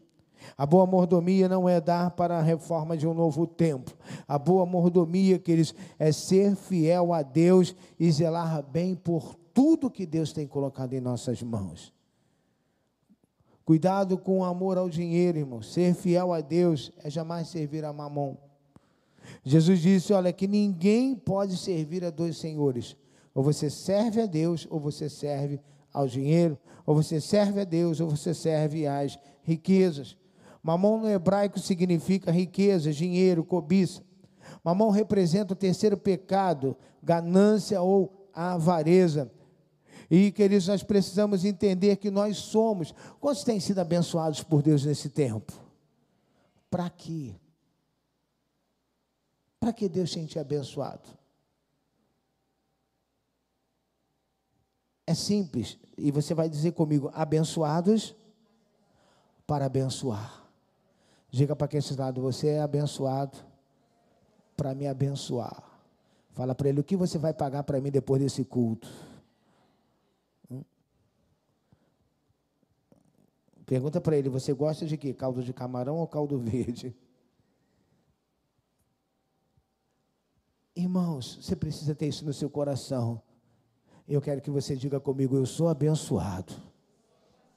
A 0.57 0.65
boa 0.65 0.87
mordomia 0.87 1.47
não 1.47 1.69
é 1.69 1.79
dar 1.79 2.09
para 2.09 2.39
a 2.39 2.41
reforma 2.41 2.97
de 2.97 3.07
um 3.07 3.13
novo 3.13 3.45
templo. 3.45 3.95
A 4.27 4.39
boa 4.39 4.65
mordomia, 4.65 5.37
queridos, 5.37 5.75
é 5.99 6.11
ser 6.11 6.55
fiel 6.55 7.13
a 7.13 7.21
Deus 7.21 7.75
e 7.99 8.11
zelar 8.11 8.63
bem 8.63 8.95
por 8.95 9.35
tudo 9.53 9.91
que 9.91 10.07
Deus 10.07 10.33
tem 10.33 10.47
colocado 10.47 10.93
em 10.93 10.99
nossas 10.99 11.43
mãos. 11.43 11.93
Cuidado 13.67 14.17
com 14.17 14.39
o 14.39 14.43
amor 14.45 14.77
ao 14.77 14.87
dinheiro, 14.87 15.39
irmão. 15.39 15.61
Ser 15.61 15.93
fiel 15.93 16.31
a 16.31 16.39
Deus 16.39 16.89
é 17.03 17.09
jamais 17.09 17.49
servir 17.49 17.83
a 17.83 17.91
mamão. 17.91 18.37
Jesus 19.43 19.81
disse: 19.81 20.13
Olha, 20.13 20.31
que 20.31 20.47
ninguém 20.47 21.13
pode 21.13 21.57
servir 21.57 22.05
a 22.05 22.09
dois 22.09 22.37
senhores. 22.37 22.95
Ou 23.35 23.43
você 23.43 23.69
serve 23.69 24.21
a 24.21 24.25
Deus, 24.25 24.65
ou 24.69 24.79
você 24.79 25.09
serve 25.09 25.59
ao 25.93 26.07
dinheiro. 26.07 26.57
Ou 26.85 26.95
você 26.95 27.19
serve 27.19 27.59
a 27.59 27.65
Deus, 27.65 27.99
ou 27.99 28.07
você 28.07 28.33
serve 28.33 28.87
às 28.87 29.19
riquezas. 29.43 30.15
Mamão 30.63 31.01
no 31.01 31.09
hebraico 31.09 31.59
significa 31.59 32.31
riqueza, 32.31 32.93
dinheiro, 32.93 33.43
cobiça. 33.43 34.01
Mamão 34.63 34.91
representa 34.91 35.51
o 35.51 35.57
terceiro 35.57 35.97
pecado, 35.97 36.73
ganância 37.03 37.81
ou 37.81 38.29
avareza. 38.33 39.29
E, 40.09 40.31
queridos, 40.31 40.67
nós 40.67 40.83
precisamos 40.83 41.43
entender 41.43 41.97
que 41.97 42.09
nós 42.09 42.37
somos. 42.37 42.93
Quantos 43.19 43.43
têm 43.43 43.59
sido 43.59 43.79
abençoados 43.79 44.41
por 44.41 44.61
Deus 44.61 44.85
nesse 44.85 45.09
tempo? 45.09 45.53
Para 46.69 46.89
quê? 46.89 47.35
Para 49.59 49.73
que 49.73 49.89
Deus 49.89 50.11
tenha 50.13 50.25
te 50.25 50.39
abençoado? 50.39 51.09
É 55.05 55.13
simples. 55.13 55.77
E 55.97 56.11
você 56.11 56.33
vai 56.33 56.49
dizer 56.49 56.71
comigo: 56.71 57.11
abençoados 57.13 58.15
para 59.45 59.65
abençoar. 59.65 60.45
Diga 61.29 61.55
para 61.55 61.67
quem 61.67 61.79
está 61.79 62.05
lado: 62.05 62.21
você 62.21 62.47
é 62.49 62.61
abençoado 62.61 63.37
para 64.55 64.73
me 64.73 64.87
abençoar. 64.87 65.63
Fala 66.33 66.53
para 66.53 66.69
ele: 66.69 66.81
o 66.81 66.83
que 66.83 66.95
você 66.95 67.17
vai 67.17 67.33
pagar 67.33 67.63
para 67.63 67.81
mim 67.81 67.91
depois 67.91 68.21
desse 68.21 68.45
culto? 68.45 68.87
Pergunta 73.67 74.01
para 74.01 74.17
ele: 74.17 74.29
você 74.29 74.51
gosta 74.53 74.87
de 74.87 74.97
quê? 74.97 75.13
Caldo 75.13 75.43
de 75.43 75.53
camarão 75.53 75.97
ou 75.97 76.07
caldo 76.07 76.39
verde? 76.39 76.95
Irmãos, 80.73 81.37
você 81.41 81.55
precisa 81.55 81.93
ter 81.93 82.07
isso 82.07 82.25
no 82.25 82.33
seu 82.33 82.49
coração. 82.49 83.21
Eu 84.07 84.21
quero 84.21 84.41
que 84.41 84.49
você 84.49 84.75
diga 84.75 84.99
comigo: 85.01 85.35
eu 85.35 85.45
sou 85.45 85.67
abençoado 85.67 86.53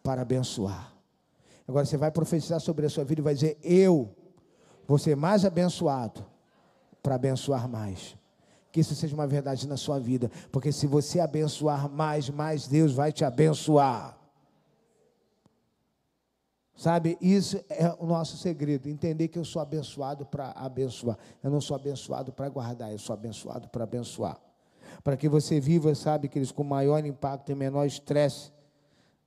para 0.03 0.23
abençoar. 0.23 0.93
Agora 1.67 1.87
você 1.87 1.97
vai 1.97 2.11
profetizar 2.11 2.59
sobre 2.59 2.87
a 2.87 2.91
sua 2.91 3.05
vida 3.05 3.21
e 3.21 3.25
vai 3.25 3.35
dizer: 3.35 3.57
eu 3.63 4.13
vou 4.89 4.99
ser 4.99 5.15
mais 5.15 5.45
abençoado 5.45 6.27
para 7.01 7.15
abençoar 7.15 7.69
mais. 7.69 8.17
Que 8.73 8.81
isso 8.81 8.97
seja 8.97 9.15
uma 9.15 9.29
verdade 9.29 9.69
na 9.69 9.77
sua 9.77 10.01
vida, 10.01 10.29
porque 10.51 10.73
se 10.73 10.89
você 10.89 11.21
abençoar 11.21 11.89
mais, 11.89 12.29
mais 12.29 12.67
Deus 12.67 12.93
vai 12.93 13.13
te 13.13 13.25
abençoar. 13.25 14.20
Sabe, 16.81 17.19
isso 17.21 17.63
é 17.69 17.95
o 17.99 18.07
nosso 18.07 18.39
segredo, 18.39 18.89
entender 18.89 19.29
que 19.29 19.39
eu 19.39 19.45
sou 19.45 19.61
abençoado 19.61 20.25
para 20.25 20.53
abençoar. 20.53 21.19
Eu 21.43 21.51
não 21.51 21.61
sou 21.61 21.77
abençoado 21.77 22.33
para 22.33 22.49
guardar, 22.49 22.91
eu 22.91 22.99
sou 22.99 23.13
abençoado 23.13 23.69
para 23.69 23.85
abençoar. 23.85 24.41
Para 25.05 25.15
que 25.15 25.29
você 25.29 25.61
viva, 25.61 25.95
sabe, 25.95 26.27
que 26.27 26.39
eles 26.39 26.51
com 26.51 26.65
maior 26.65 27.05
impacto 27.05 27.53
e 27.53 27.55
menor 27.55 27.85
estresse, 27.85 28.51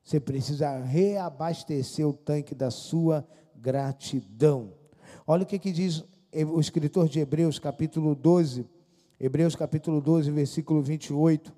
você 0.04 0.20
precisa 0.20 0.80
reabastecer 0.80 2.08
o 2.08 2.12
tanque 2.12 2.56
da 2.56 2.72
sua 2.72 3.24
gratidão. 3.56 4.74
Olha 5.28 5.44
o 5.44 5.46
que, 5.46 5.60
que 5.60 5.72
diz 5.72 6.04
o 6.52 6.60
escritor 6.60 7.08
de 7.08 7.20
Hebreus, 7.20 7.60
capítulo 7.60 8.16
12, 8.16 8.66
Hebreus 9.20 9.56
capítulo 9.56 10.02
12, 10.02 10.32
versículo 10.32 10.82
28. 10.82 11.54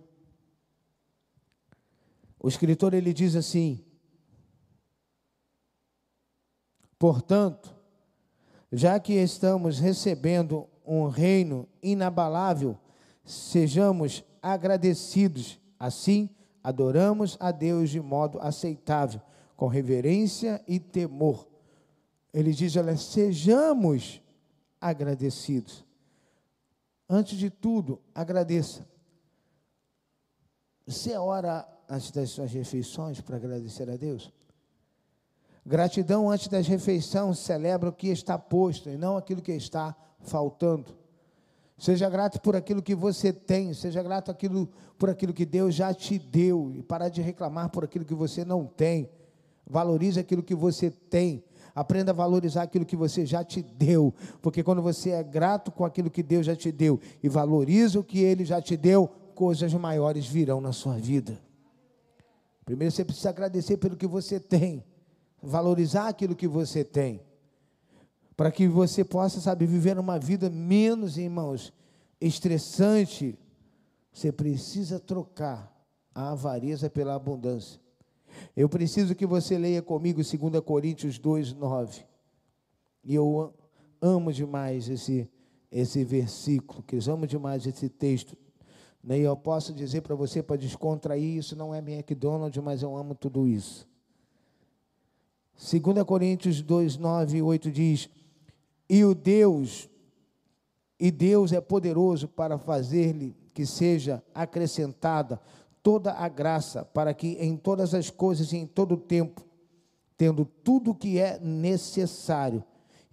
O 2.38 2.50
escritor 2.50 2.94
ele 2.94 3.14
diz 3.14 3.34
assim: 3.34 3.85
Portanto, 7.06 7.72
já 8.72 9.00
que 9.00 9.14
estamos 9.14 9.78
recebendo 9.78 10.68
um 10.84 11.06
reino 11.06 11.70
inabalável, 11.84 12.80
sejamos 13.24 14.24
agradecidos. 14.42 15.60
Assim, 15.78 16.28
adoramos 16.64 17.38
a 17.40 17.52
Deus 17.52 17.92
de 17.92 18.02
modo 18.02 18.40
aceitável, 18.42 19.22
com 19.56 19.68
reverência 19.68 20.64
e 20.68 20.80
temor. 20.80 21.48
Ele 22.34 22.52
diz: 22.52 22.76
olha, 22.76 22.98
sejamos 22.98 24.20
agradecidos. 24.82 25.86
Antes 27.08 27.38
de 27.38 27.52
tudo, 27.52 28.02
agradeça. 28.16 28.84
Você 30.88 31.16
ora 31.16 31.70
antes 31.88 32.10
das 32.10 32.32
suas 32.32 32.52
refeições 32.52 33.22
para 33.22 33.36
agradecer 33.36 33.92
a 33.92 33.96
Deus? 33.96 34.34
Gratidão 35.66 36.30
antes 36.30 36.48
das 36.48 36.68
refeições 36.68 37.40
celebra 37.40 37.90
o 37.90 37.94
que 37.94 38.10
está 38.10 38.38
posto 38.38 38.88
e 38.88 38.98
não 38.98 39.18
aquilo 39.18 39.42
que 39.42 39.52
está 39.52 39.96
faltando. 40.22 40.86
Seja 41.76 42.08
grato 42.08 42.40
por 42.40 42.56
aquilo 42.56 42.84
que 42.84 42.94
você 42.94 43.34
tem, 43.34 43.74
seja 43.74 44.04
grato 44.04 44.30
aquilo, 44.30 44.70
por 44.98 45.10
aquilo 45.10 45.34
que 45.34 45.44
Deus 45.44 45.74
já 45.74 45.92
te 45.92 46.20
deu 46.20 46.72
e 46.76 46.84
parar 46.84 47.10
de 47.10 47.20
reclamar 47.20 47.70
por 47.70 47.84
aquilo 47.84 48.06
que 48.06 48.14
você 48.14 48.46
não 48.46 48.68
tem. 48.68 49.10
Valorize 49.66 50.20
aquilo 50.20 50.44
que 50.44 50.54
você 50.54 50.92
tem. 50.92 51.44
Aprenda 51.74 52.12
a 52.12 52.16
valorizar 52.16 52.62
aquilo 52.62 52.86
que 52.86 52.96
você 52.96 53.26
já 53.26 53.44
te 53.44 53.62
deu, 53.62 54.14
porque 54.42 54.64
quando 54.64 54.82
você 54.82 55.10
é 55.10 55.24
grato 55.24 55.72
com 55.72 55.84
aquilo 55.84 56.12
que 56.12 56.24
Deus 56.24 56.46
já 56.46 56.56
te 56.56 56.72
deu 56.72 57.00
e 57.22 57.28
valoriza 57.28 58.00
o 58.00 58.04
que 58.04 58.20
ele 58.20 58.46
já 58.46 58.62
te 58.62 58.78
deu, 58.78 59.10
coisas 59.34 59.74
maiores 59.74 60.26
virão 60.28 60.62
na 60.62 60.72
sua 60.72 60.94
vida. 60.94 61.38
Primeiro 62.64 62.94
você 62.94 63.04
precisa 63.04 63.30
agradecer 63.30 63.78
pelo 63.78 63.98
que 63.98 64.08
você 64.08 64.40
tem 64.40 64.84
valorizar 65.46 66.08
aquilo 66.08 66.36
que 66.36 66.48
você 66.48 66.84
tem, 66.84 67.22
para 68.36 68.52
que 68.52 68.68
você 68.68 69.04
possa, 69.04 69.40
sabe, 69.40 69.66
viver 69.66 69.98
uma 69.98 70.20
vida 70.20 70.50
menos, 70.50 71.18
irmãos, 71.18 71.72
estressante. 72.20 73.38
Você 74.12 74.32
precisa 74.32 75.00
trocar 75.00 75.74
a 76.14 76.32
avareza 76.32 76.90
pela 76.90 77.16
abundância. 77.16 77.80
Eu 78.56 78.68
preciso 78.68 79.16
que 79.16 79.26
você 79.26 79.58
leia 79.58 79.82
comigo 79.82 80.22
2 80.22 80.62
Coríntios 80.64 81.18
2, 81.18 81.54
9. 81.54 82.04
E 83.04 83.16
eu 83.16 83.54
amo 84.02 84.34
demais 84.34 84.90
esse, 84.90 85.30
esse 85.72 86.04
versículo, 86.04 86.84
que 86.84 86.96
eu 86.96 87.14
amo 87.14 87.28
demais 87.28 87.66
esse 87.66 87.88
texto. 87.88 88.38
E 89.08 89.20
eu 89.20 89.38
posso 89.38 89.74
dizer 89.74 90.02
para 90.02 90.16
você, 90.16 90.42
para 90.42 90.56
descontrair, 90.56 91.38
isso 91.38 91.56
não 91.56 91.74
é 91.74 91.78
McDonald's, 91.78 92.62
mas 92.64 92.82
eu 92.82 92.98
amo 92.98 93.14
tudo 93.14 93.48
isso. 93.48 93.88
2 95.58 96.04
Coríntios 96.06 96.62
2, 96.62 96.98
9 96.98 97.38
e 97.38 97.42
8 97.42 97.72
diz: 97.72 98.10
E 98.90 99.04
o 99.04 99.16
Deus, 99.16 99.90
e 101.00 101.10
Deus 101.12 101.54
é 101.54 101.62
poderoso 101.62 102.28
para 102.28 102.58
fazer-lhe 102.58 103.36
que 103.54 103.66
seja 103.66 104.22
acrescentada 104.34 105.40
toda 105.82 106.12
a 106.12 106.28
graça, 106.28 106.84
para 106.84 107.14
que 107.14 107.38
em 107.40 107.56
todas 107.56 107.94
as 107.94 108.10
coisas 108.10 108.52
e 108.52 108.58
em 108.58 108.68
todo 108.68 108.96
o 108.96 108.98
tempo, 108.98 109.46
tendo 110.18 110.44
tudo 110.44 110.92
o 110.92 110.96
que 110.96 111.20
é 111.20 111.40
necessário, 111.40 112.64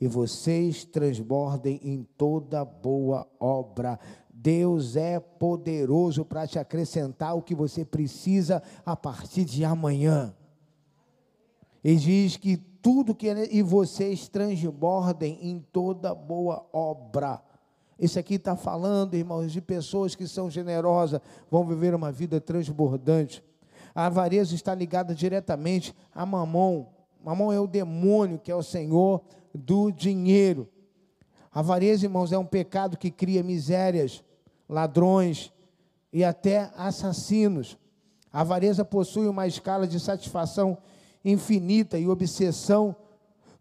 e 0.00 0.09
vocês 0.09 0.85
transbordem 0.85 1.78
em 1.83 2.02
toda 2.16 2.64
boa 2.64 3.24
obra. 3.38 4.00
Deus 4.33 4.96
é 4.96 5.20
poderoso 5.20 6.24
para 6.24 6.44
te 6.44 6.59
acrescentar 6.59 7.37
o 7.37 7.42
que 7.42 7.55
você 7.55 7.85
precisa 7.85 8.61
a 8.85 8.96
partir 8.96 9.44
de 9.44 9.64
amanhã. 9.64 10.35
Ele 11.83 11.97
diz 11.97 12.37
que 12.37 12.57
tudo 12.57 13.14
que 13.14 13.29
é, 13.29 13.49
e 13.55 13.62
vocês 13.62 14.29
transbordem 14.29 15.38
em 15.40 15.61
toda 15.73 16.14
boa 16.14 16.66
obra. 16.73 17.42
Esse 17.99 18.18
aqui 18.18 18.35
está 18.35 18.57
falando, 18.57 19.14
irmãos, 19.14 19.53
de 19.53 19.61
pessoas 19.61 20.14
que 20.14 20.27
são 20.27 20.51
generosas, 20.51 21.21
vão 21.51 21.64
viver 21.64 21.95
uma 21.95 22.11
vida 22.11 22.40
transbordante. 22.40 23.42
A 23.95 24.07
avareza 24.07 24.55
está 24.55 24.75
ligada 24.75 25.14
diretamente 25.14 25.95
a 26.12 26.27
mamão. 26.27 26.88
Mamão 27.23 27.53
é 27.53 27.61
o 27.61 27.66
demônio, 27.66 28.38
que 28.38 28.51
é 28.51 28.55
o 28.55 28.62
senhor 28.62 29.23
do 29.55 29.92
dinheiro. 29.92 30.68
A 31.53 31.61
avareza, 31.61 32.07
irmãos, 32.07 32.33
é 32.33 32.38
um 32.38 32.47
pecado 32.47 32.97
que 32.97 33.11
cria 33.11 33.42
misérias, 33.42 34.25
ladrões 34.68 35.53
e 36.12 36.25
até 36.25 36.73
assassinos. 36.77 37.79
A 38.33 38.40
avareza 38.40 38.85
possui 38.85 39.29
uma 39.29 39.47
escala 39.47 39.87
de 39.87 40.01
satisfação 40.01 40.79
infinita 41.24 41.98
e 41.98 42.08
obsessão 42.08 42.96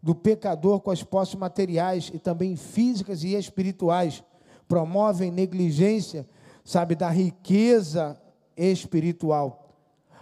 do 0.02 0.14
pecador 0.14 0.80
com 0.80 0.90
as 0.90 1.02
posses 1.02 1.34
materiais 1.36 2.10
e 2.12 2.18
também 2.18 2.56
físicas 2.56 3.22
e 3.22 3.34
espirituais, 3.34 4.22
promovem 4.66 5.30
negligência, 5.30 6.26
sabe, 6.64 6.94
da 6.94 7.08
riqueza 7.08 8.20
espiritual. 8.56 9.68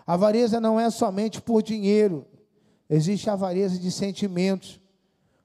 A 0.07 0.15
avareza 0.15 0.61
não 0.61 0.79
é 0.79 0.91
somente 0.91 1.41
por 1.41 1.63
dinheiro, 1.63 2.27
existe 2.89 3.31
avareza 3.31 3.79
de 3.79 3.91
sentimentos. 3.91 4.81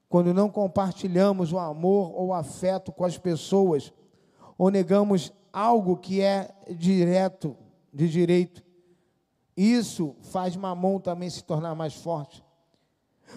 Quando 0.08 0.34
não 0.34 0.48
compartilhamos 0.48 1.52
o 1.52 1.58
amor 1.58 2.12
ou 2.14 2.28
o 2.28 2.34
afeto 2.34 2.92
com 2.92 3.04
as 3.04 3.18
pessoas, 3.18 3.92
ou 4.56 4.70
negamos 4.70 5.32
algo 5.52 5.96
que 5.96 6.20
é 6.20 6.50
direto, 6.70 7.56
de 7.92 8.08
direito, 8.08 8.62
isso 9.56 10.14
faz 10.20 10.54
mamão 10.54 11.00
também 11.00 11.30
se 11.30 11.42
tornar 11.42 11.74
mais 11.74 11.94
forte. 11.94 12.44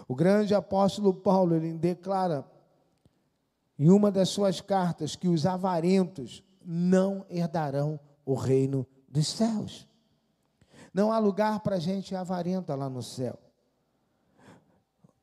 O 0.08 0.14
grande 0.14 0.54
apóstolo 0.54 1.14
Paulo, 1.14 1.56
ele 1.56 1.74
declara 1.74 2.46
em 3.78 3.90
uma 3.90 4.12
das 4.12 4.30
suas 4.30 4.60
cartas 4.60 5.16
que 5.16 5.28
os 5.28 5.46
avarentos 5.46 6.44
não 6.64 7.26
herdarão 7.30 8.00
o 8.26 8.34
reino 8.34 8.86
dos 9.08 9.28
céus. 9.28 9.88
Não 10.94 11.12
há 11.12 11.20
lugar 11.20 11.62
para 11.62 11.80
gente 11.80 12.16
avarenta 12.16 12.76
lá 12.76 12.90
no 12.90 13.02
céu. 13.02 13.40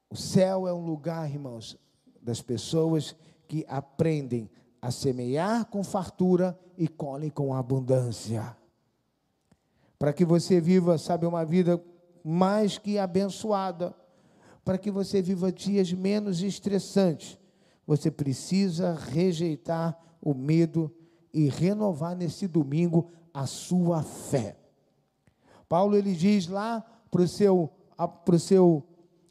O 0.08 0.16
céu 0.16 0.66
é 0.66 0.72
um 0.72 0.84
lugar, 0.86 1.28
irmãos, 1.30 1.76
das 2.22 2.40
pessoas 2.40 3.14
que 3.46 3.66
aprendem 3.68 4.50
a 4.80 4.90
semear 4.90 5.66
com 5.66 5.84
fartura 5.84 6.58
e 6.78 6.88
colhem 6.88 7.30
com 7.30 7.54
abundância. 7.54 8.56
Para 9.98 10.12
que 10.12 10.24
você 10.24 10.60
viva, 10.60 10.98
sabe, 10.98 11.26
uma 11.26 11.44
vida 11.44 11.82
mais 12.24 12.76
que 12.76 12.98
abençoada, 12.98 13.94
para 14.64 14.76
que 14.76 14.90
você 14.90 15.22
viva 15.22 15.52
dias 15.52 15.92
menos 15.92 16.42
estressantes, 16.42 17.38
você 17.86 18.10
precisa 18.10 18.94
rejeitar 18.94 19.96
o 20.20 20.34
medo 20.34 20.92
e 21.32 21.48
renovar 21.48 22.16
nesse 22.16 22.48
domingo 22.48 23.10
a 23.32 23.46
sua 23.46 24.02
fé. 24.02 24.56
Paulo 25.68 25.96
ele 25.96 26.14
diz 26.14 26.48
lá 26.48 26.84
para 27.10 27.22
o 27.22 27.28
seu, 27.28 27.70
pro 28.24 28.38
seu 28.38 28.84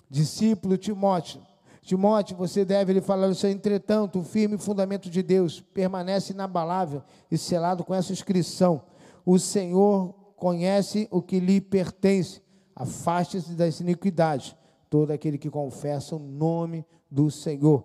discípulo 0.09 0.77
Timóteo: 0.77 1.41
Timóteo, 1.81 2.37
você 2.37 2.63
deve, 2.63 2.93
ele 2.93 3.01
falar 3.01 3.29
isso, 3.29 3.45
entretanto, 3.45 4.19
o 4.19 4.23
firme 4.23 4.57
fundamento 4.57 5.09
de 5.09 5.21
Deus 5.21 5.59
permanece 5.59 6.33
inabalável 6.33 7.03
e 7.29 7.37
selado 7.37 7.83
com 7.83 7.93
essa 7.93 8.13
inscrição: 8.13 8.81
O 9.25 9.37
Senhor 9.37 10.15
conhece 10.45 11.07
o 11.09 11.23
que 11.23 11.39
lhe 11.39 11.59
pertence, 11.59 12.39
afaste-se 12.75 13.53
das 13.53 13.79
iniquidades, 13.79 14.55
todo 14.91 15.09
aquele 15.09 15.39
que 15.39 15.49
confessa 15.49 16.15
o 16.15 16.19
nome 16.19 16.85
do 17.09 17.31
Senhor. 17.31 17.83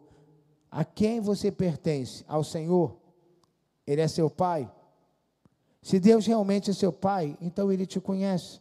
A 0.71 0.85
quem 0.85 1.23
você 1.23 1.51
pertence? 1.51 2.23
Ao 2.29 2.45
Senhor? 2.45 2.99
Ele 3.87 4.03
é 4.03 4.07
seu 4.07 4.29
pai? 4.29 4.71
Se 5.81 5.99
Deus 5.99 6.27
realmente 6.27 6.71
é 6.71 6.75
seu 6.75 6.93
pai, 6.93 7.35
então 7.41 7.73
ele 7.73 7.87
te 7.87 7.99
conhece. 7.99 8.61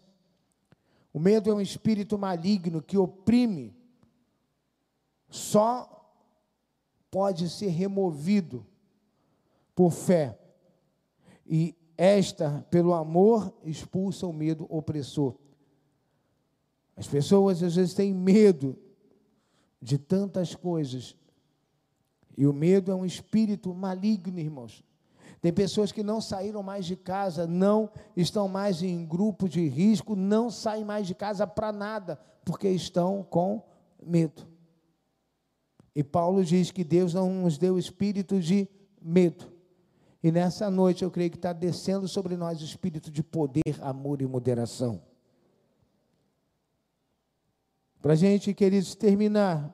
O 1.12 1.19
medo 1.19 1.51
é 1.51 1.53
um 1.53 1.59
espírito 1.59 2.17
maligno 2.17 2.81
que 2.81 2.97
oprime, 2.97 3.75
só 5.29 6.09
pode 7.12 7.49
ser 7.49 7.67
removido 7.67 8.65
por 9.75 9.91
fé. 9.91 10.39
E 11.45 11.75
esta, 12.01 12.65
pelo 12.71 12.93
amor, 12.93 13.53
expulsa 13.62 14.25
o 14.25 14.31
medo 14.31 14.65
opressor. 14.69 15.35
As 16.95 17.05
pessoas 17.05 17.62
às 17.62 17.75
vezes 17.75 17.93
têm 17.93 18.13
medo 18.13 18.79
de 19.81 19.97
tantas 19.97 20.55
coisas. 20.55 21.13
E 22.38 22.47
o 22.47 22.53
medo 22.53 22.89
é 22.89 22.95
um 22.95 23.05
espírito 23.05 23.73
maligno, 23.73 24.39
irmãos. 24.39 24.81
Tem 25.41 25.51
pessoas 25.51 25.91
que 25.91 26.01
não 26.01 26.21
saíram 26.21 26.63
mais 26.63 26.85
de 26.85 26.95
casa, 26.95 27.45
não 27.45 27.91
estão 28.15 28.47
mais 28.47 28.81
em 28.81 29.05
grupo 29.05 29.49
de 29.49 29.67
risco, 29.67 30.15
não 30.15 30.49
saem 30.49 30.85
mais 30.85 31.05
de 31.05 31.13
casa 31.13 31.45
para 31.45 31.73
nada, 31.73 32.17
porque 32.45 32.69
estão 32.69 33.23
com 33.29 33.62
medo. 34.01 34.47
E 35.93 36.01
Paulo 36.01 36.45
diz 36.45 36.71
que 36.71 36.85
Deus 36.85 37.13
não 37.13 37.29
nos 37.29 37.57
deu 37.57 37.77
espírito 37.77 38.39
de 38.39 38.69
medo. 39.01 39.58
E 40.21 40.32
nessa 40.32 40.69
noite 40.69 41.03
eu 41.03 41.12
creio 41.12 41.32
que 41.32 41.38
está 41.38 41.53
descendo 41.53 42.08
sobre 42.08 42.36
nós 42.36 42.62
o 42.62 42.65
espírito 42.65 43.10
de 43.10 43.23
poder, 43.23 43.75
amor 43.82 44.21
e 44.21 44.27
moderação. 44.27 45.01
Para 48.01 48.13
a 48.13 48.15
gente, 48.15 48.53
queridos, 48.53 48.95
terminar, 48.95 49.73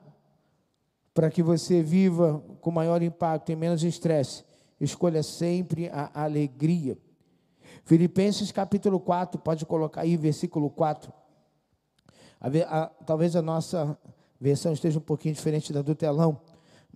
para 1.12 1.30
que 1.30 1.42
você 1.42 1.82
viva 1.82 2.44
com 2.60 2.70
maior 2.70 3.02
impacto 3.02 3.50
e 3.50 3.56
menos 3.56 3.82
estresse, 3.82 4.44
escolha 4.80 5.22
sempre 5.22 5.88
a 5.88 6.22
alegria. 6.22 6.98
Filipenses 7.84 8.52
capítulo 8.52 9.00
4, 9.00 9.40
pode 9.40 9.64
colocar 9.64 10.02
aí, 10.02 10.16
versículo 10.16 10.70
4. 10.70 11.12
A, 12.40 12.48
a, 12.48 12.86
talvez 12.86 13.34
a 13.34 13.42
nossa 13.42 13.98
versão 14.40 14.72
esteja 14.72 14.98
um 14.98 15.02
pouquinho 15.02 15.34
diferente 15.34 15.72
da 15.72 15.82
do 15.82 15.94
telão, 15.94 16.40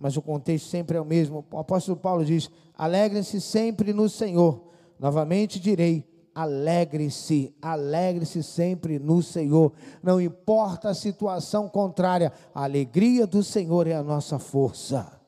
mas 0.01 0.17
o 0.17 0.21
contexto 0.21 0.67
sempre 0.67 0.97
é 0.97 1.01
o 1.01 1.05
mesmo. 1.05 1.45
O 1.51 1.59
apóstolo 1.59 1.95
Paulo 1.95 2.25
diz: 2.25 2.49
Alegrem-se 2.75 3.39
sempre 3.39 3.93
no 3.93 4.09
Senhor. 4.09 4.63
Novamente 4.99 5.59
direi: 5.59 6.03
alegre-se, 6.33 7.55
alegre-se 7.61 8.41
sempre 8.41 8.97
no 8.97 9.21
Senhor. 9.21 9.71
Não 10.01 10.19
importa 10.19 10.89
a 10.89 10.95
situação 10.95 11.69
contrária, 11.69 12.33
a 12.53 12.63
alegria 12.63 13.27
do 13.27 13.43
Senhor 13.43 13.85
é 13.85 13.93
a 13.93 14.01
nossa 14.01 14.39
força. 14.39 15.21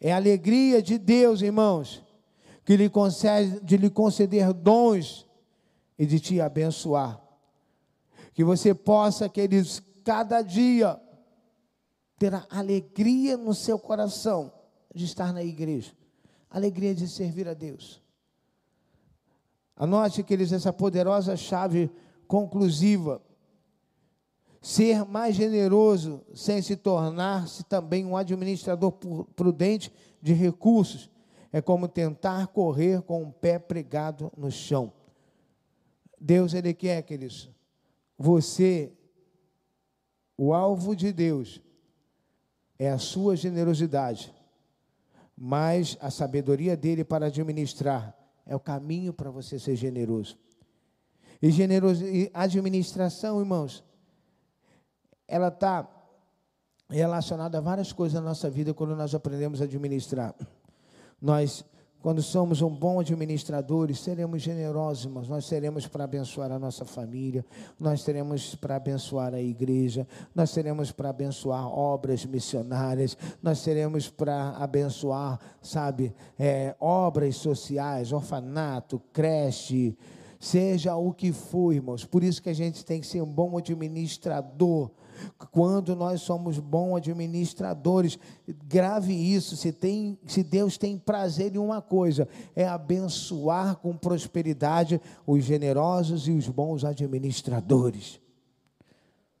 É 0.00 0.12
a 0.12 0.16
alegria 0.16 0.80
de 0.80 0.96
Deus, 0.96 1.42
irmãos, 1.42 2.04
que 2.64 2.76
lhe 2.76 2.88
concede, 2.88 3.58
de 3.64 3.76
lhe 3.76 3.90
conceder 3.90 4.52
dons 4.52 5.26
e 5.98 6.06
de 6.06 6.20
te 6.20 6.40
abençoar. 6.40 7.20
Que 8.32 8.44
você 8.44 8.72
possa, 8.72 9.28
queridos, 9.28 9.82
cada 10.04 10.40
dia 10.40 11.00
ter 12.22 12.32
a 12.32 12.46
alegria 12.50 13.36
no 13.36 13.52
seu 13.52 13.76
coração 13.76 14.52
de 14.94 15.04
estar 15.04 15.32
na 15.32 15.42
igreja, 15.42 15.92
alegria 16.48 16.94
de 16.94 17.08
servir 17.08 17.48
a 17.48 17.54
Deus. 17.54 18.00
Anote, 19.74 20.22
queridos, 20.22 20.52
essa 20.52 20.72
poderosa 20.72 21.36
chave 21.36 21.90
conclusiva 22.28 23.20
Ser 24.60 25.04
mais 25.04 25.34
generoso 25.34 26.24
sem 26.32 26.62
se 26.62 26.76
tornar-se 26.76 27.64
também 27.64 28.06
um 28.06 28.16
administrador 28.16 28.92
prudente 29.34 29.92
de 30.22 30.32
recursos 30.32 31.10
é 31.52 31.60
como 31.60 31.88
tentar 31.88 32.46
correr 32.46 33.02
com 33.02 33.24
o 33.24 33.32
pé 33.32 33.58
pregado 33.58 34.32
no 34.36 34.52
chão. 34.52 34.92
Deus, 36.20 36.54
Ele 36.54 36.72
quer, 36.72 37.02
queridos, 37.02 37.50
você, 38.16 38.92
o 40.38 40.54
alvo 40.54 40.94
de 40.94 41.12
Deus, 41.12 41.60
é 42.78 42.90
a 42.90 42.98
sua 42.98 43.36
generosidade, 43.36 44.32
mas 45.36 45.96
a 46.00 46.10
sabedoria 46.10 46.76
dele 46.76 47.04
para 47.04 47.26
administrar 47.26 48.16
é 48.46 48.54
o 48.54 48.60
caminho 48.60 49.12
para 49.12 49.30
você 49.30 49.58
ser 49.58 49.76
generoso. 49.76 50.36
E, 51.40 51.50
generoso, 51.50 52.04
e 52.04 52.30
administração, 52.32 53.40
irmãos, 53.40 53.84
ela 55.26 55.48
está 55.48 55.88
relacionada 56.88 57.58
a 57.58 57.60
várias 57.60 57.92
coisas 57.92 58.14
na 58.14 58.28
nossa 58.28 58.50
vida 58.50 58.74
quando 58.74 58.94
nós 58.94 59.14
aprendemos 59.14 59.60
a 59.60 59.64
administrar. 59.64 60.34
Nós, 61.20 61.64
quando 62.02 62.20
somos 62.20 62.60
um 62.60 62.68
bom 62.68 62.98
administradores, 62.98 64.00
seremos 64.00 64.42
generosos, 64.42 65.06
mas 65.06 65.28
nós 65.28 65.44
seremos 65.44 65.86
para 65.86 66.02
abençoar 66.02 66.50
a 66.50 66.58
nossa 66.58 66.84
família, 66.84 67.46
nós 67.78 68.02
seremos 68.02 68.56
para 68.56 68.74
abençoar 68.74 69.32
a 69.32 69.40
igreja, 69.40 70.06
nós 70.34 70.50
seremos 70.50 70.90
para 70.90 71.10
abençoar 71.10 71.66
obras 71.66 72.26
missionárias, 72.26 73.16
nós 73.40 73.60
seremos 73.60 74.08
para 74.10 74.50
abençoar, 74.56 75.38
sabe, 75.62 76.12
é, 76.36 76.74
obras 76.80 77.36
sociais, 77.36 78.12
orfanato, 78.12 79.00
creche, 79.12 79.96
seja 80.40 80.96
o 80.96 81.12
que 81.12 81.32
for, 81.32 81.72
irmãos. 81.72 82.04
Por 82.04 82.24
isso 82.24 82.42
que 82.42 82.50
a 82.50 82.54
gente 82.54 82.84
tem 82.84 83.00
que 83.00 83.06
ser 83.06 83.22
um 83.22 83.32
bom 83.32 83.56
administrador 83.56 84.90
quando 85.50 85.94
nós 85.94 86.22
somos 86.22 86.58
bons 86.58 86.96
administradores, 86.96 88.18
grave 88.66 89.12
isso. 89.12 89.56
Se, 89.56 89.72
tem, 89.72 90.18
se 90.26 90.42
Deus 90.42 90.76
tem 90.76 90.98
prazer 90.98 91.54
em 91.54 91.58
uma 91.58 91.80
coisa, 91.82 92.28
é 92.54 92.66
abençoar 92.66 93.76
com 93.76 93.96
prosperidade 93.96 95.00
os 95.26 95.44
generosos 95.44 96.28
e 96.28 96.32
os 96.32 96.48
bons 96.48 96.84
administradores. 96.84 98.20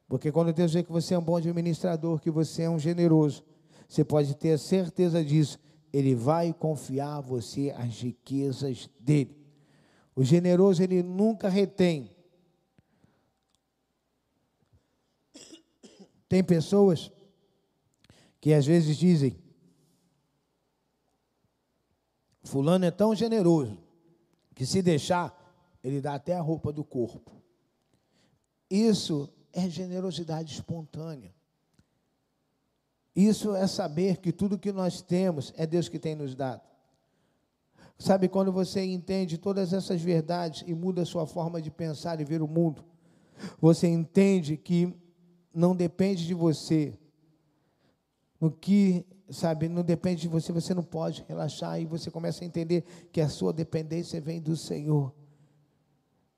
Porque 0.08 0.30
quando 0.30 0.52
Deus 0.52 0.74
vê 0.74 0.82
que 0.82 0.92
você 0.92 1.14
é 1.14 1.18
um 1.18 1.24
bom 1.24 1.36
administrador, 1.36 2.20
que 2.20 2.30
você 2.30 2.64
é 2.64 2.70
um 2.70 2.78
generoso, 2.78 3.42
você 3.88 4.04
pode 4.04 4.34
ter 4.36 4.58
certeza 4.58 5.24
disso. 5.24 5.58
Ele 5.92 6.14
vai 6.14 6.52
confiar 6.52 7.16
a 7.16 7.20
você 7.20 7.74
as 7.76 8.00
riquezas 8.00 8.90
dele. 9.00 9.36
O 10.14 10.22
generoso, 10.22 10.82
ele 10.82 11.02
nunca 11.02 11.48
retém 11.48 12.10
Tem 16.32 16.42
pessoas 16.42 17.12
que 18.40 18.54
às 18.54 18.64
vezes 18.64 18.96
dizem: 18.96 19.36
Fulano 22.42 22.86
é 22.86 22.90
tão 22.90 23.14
generoso 23.14 23.76
que 24.54 24.64
se 24.64 24.80
deixar, 24.80 25.38
ele 25.84 26.00
dá 26.00 26.14
até 26.14 26.34
a 26.34 26.40
roupa 26.40 26.72
do 26.72 26.82
corpo. 26.82 27.30
Isso 28.70 29.28
é 29.52 29.68
generosidade 29.68 30.54
espontânea. 30.54 31.34
Isso 33.14 33.54
é 33.54 33.66
saber 33.66 34.16
que 34.16 34.32
tudo 34.32 34.58
que 34.58 34.72
nós 34.72 35.02
temos 35.02 35.52
é 35.54 35.66
Deus 35.66 35.86
que 35.86 35.98
tem 35.98 36.14
nos 36.14 36.34
dado. 36.34 36.62
Sabe 37.98 38.26
quando 38.26 38.50
você 38.50 38.82
entende 38.82 39.36
todas 39.36 39.74
essas 39.74 40.00
verdades 40.00 40.64
e 40.66 40.72
muda 40.72 41.02
a 41.02 41.04
sua 41.04 41.26
forma 41.26 41.60
de 41.60 41.70
pensar 41.70 42.22
e 42.22 42.24
ver 42.24 42.40
o 42.40 42.48
mundo? 42.48 42.82
Você 43.60 43.86
entende 43.86 44.56
que 44.56 45.01
não 45.54 45.74
depende 45.74 46.26
de 46.26 46.34
você. 46.34 46.94
No 48.40 48.50
que, 48.50 49.04
sabe, 49.30 49.68
não 49.68 49.82
depende 49.82 50.22
de 50.22 50.28
você, 50.28 50.52
você 50.52 50.74
não 50.74 50.82
pode 50.82 51.24
relaxar 51.28 51.80
e 51.80 51.84
você 51.84 52.10
começa 52.10 52.42
a 52.42 52.46
entender 52.46 52.84
que 53.12 53.20
a 53.20 53.28
sua 53.28 53.52
dependência 53.52 54.20
vem 54.20 54.40
do 54.40 54.56
Senhor. 54.56 55.12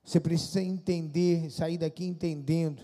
Você 0.04 0.20
precisa 0.20 0.62
entender, 0.62 1.50
sair 1.50 1.78
daqui 1.78 2.04
entendendo 2.04 2.82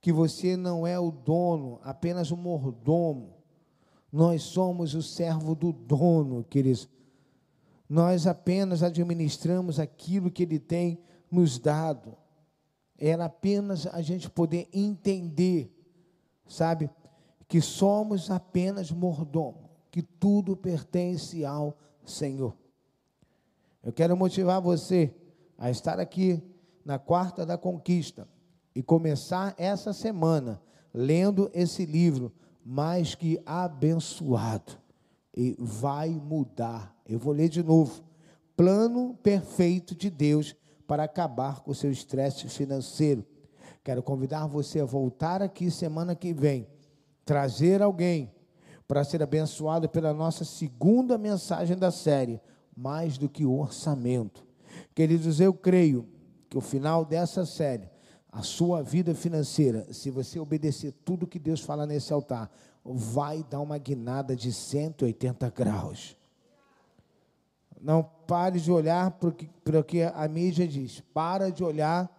que 0.00 0.12
você 0.12 0.56
não 0.56 0.86
é 0.86 0.98
o 0.98 1.10
dono, 1.10 1.80
apenas 1.82 2.30
o 2.30 2.36
mordomo. 2.36 3.34
Nós 4.12 4.42
somos 4.42 4.94
o 4.94 5.02
servo 5.02 5.54
do 5.54 5.72
dono, 5.72 6.44
queridos. 6.44 6.88
Nós 7.88 8.26
apenas 8.26 8.82
administramos 8.82 9.78
aquilo 9.78 10.30
que 10.30 10.42
ele 10.42 10.58
tem 10.58 10.98
nos 11.30 11.58
dado. 11.58 12.16
Era 12.98 13.26
apenas 13.26 13.86
a 13.86 14.00
gente 14.00 14.30
poder 14.30 14.68
entender, 14.72 15.70
sabe, 16.48 16.90
que 17.48 17.60
somos 17.60 18.30
apenas 18.30 18.90
mordomo, 18.90 19.70
que 19.90 20.02
tudo 20.02 20.56
pertence 20.56 21.44
ao 21.44 21.76
Senhor. 22.04 22.56
Eu 23.82 23.92
quero 23.92 24.16
motivar 24.16 24.60
você 24.60 25.14
a 25.56 25.70
estar 25.70 26.00
aqui 26.00 26.42
na 26.84 26.98
quarta 26.98 27.44
da 27.44 27.56
conquista 27.56 28.28
e 28.74 28.82
começar 28.82 29.54
essa 29.58 29.92
semana 29.92 30.60
lendo 30.92 31.50
esse 31.52 31.84
livro, 31.84 32.32
mais 32.64 33.14
que 33.14 33.40
abençoado. 33.44 34.72
E 35.36 35.54
vai 35.58 36.10
mudar. 36.10 36.96
Eu 37.06 37.18
vou 37.18 37.32
ler 37.32 37.48
de 37.48 37.62
novo. 37.62 38.02
Plano 38.56 39.14
perfeito 39.22 39.94
de 39.94 40.08
Deus 40.08 40.56
para 40.86 41.04
acabar 41.04 41.60
com 41.60 41.70
o 41.70 41.74
seu 41.74 41.90
estresse 41.90 42.48
financeiro. 42.48 43.24
Quero 43.82 44.02
convidar 44.02 44.46
você 44.46 44.80
a 44.80 44.84
voltar 44.84 45.42
aqui 45.42 45.70
semana 45.70 46.14
que 46.14 46.32
vem, 46.32 46.66
trazer 47.24 47.82
alguém 47.82 48.32
para 48.86 49.04
ser 49.04 49.22
abençoado 49.22 49.88
pela 49.88 50.14
nossa 50.14 50.44
segunda 50.44 51.18
mensagem 51.18 51.76
da 51.76 51.90
série, 51.90 52.40
mais 52.76 53.18
do 53.18 53.28
que 53.28 53.44
o 53.44 53.58
orçamento. 53.58 54.46
Queridos, 54.94 55.40
eu 55.40 55.52
creio 55.52 56.08
que 56.48 56.58
o 56.58 56.60
final 56.60 57.04
dessa 57.04 57.44
série 57.44 57.88
a 58.36 58.42
sua 58.42 58.82
vida 58.82 59.14
financeira, 59.14 59.90
se 59.94 60.10
você 60.10 60.38
obedecer 60.38 60.92
tudo 61.06 61.26
que 61.26 61.38
Deus 61.38 61.62
fala 61.62 61.86
nesse 61.86 62.12
altar, 62.12 62.50
vai 62.84 63.42
dar 63.42 63.60
uma 63.60 63.78
guinada 63.78 64.36
de 64.36 64.52
180 64.52 65.48
graus. 65.48 66.14
Não 67.86 68.02
pare 68.02 68.58
de 68.58 68.72
olhar 68.72 69.12
para 69.12 69.78
o 69.78 69.84
que 69.84 70.02
a 70.02 70.26
mídia 70.26 70.66
diz. 70.66 71.04
Para 71.14 71.52
de 71.52 71.62
olhar, 71.62 72.10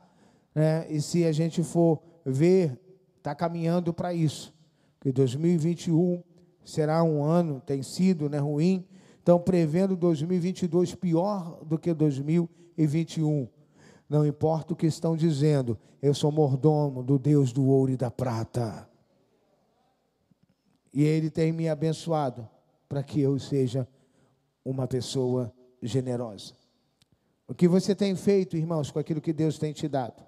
né, 0.56 0.88
e 0.90 1.02
se 1.02 1.26
a 1.26 1.34
gente 1.34 1.62
for 1.62 2.02
ver, 2.26 2.80
está 3.18 3.36
caminhando 3.36 3.94
para 3.94 4.14
isso. 4.14 4.56
Que 5.02 5.12
2021 5.12 6.24
será 6.64 7.04
um 7.04 7.22
ano, 7.22 7.60
tem 7.60 7.84
sido 7.84 8.30
né, 8.30 8.38
ruim. 8.38 8.88
Estão 9.20 9.38
prevendo 9.38 9.98
2022 9.98 10.96
pior 10.96 11.60
do 11.66 11.78
que 11.78 11.94
2021. 11.94 13.50
Não 14.08 14.26
importa 14.26 14.72
o 14.72 14.76
que 14.78 14.88
estão 14.88 15.18
dizendo, 15.18 15.78
eu 16.02 16.14
sou 16.14 16.32
mordomo 16.32 17.04
do 17.04 17.20
Deus 17.20 17.52
do 17.52 17.66
ouro 17.66 17.92
e 17.92 17.98
da 17.98 18.10
prata. 18.10 18.88
E 20.94 21.04
Ele 21.04 21.30
tem 21.30 21.52
me 21.52 21.68
abençoado 21.68 22.48
para 22.88 23.04
que 23.04 23.20
eu 23.20 23.38
seja 23.38 23.86
uma 24.64 24.88
pessoa 24.88 25.54
generosa. 25.82 26.54
O 27.48 27.54
que 27.54 27.68
você 27.68 27.96
tem 27.96 28.16
feito, 28.16 28.58
irmãos, 28.58 28.92
com 28.92 29.00
aquilo 29.00 29.22
que 29.22 29.32
Deus 29.32 29.58
tem 29.58 29.72
te 29.72 29.88
dado? 29.88 30.22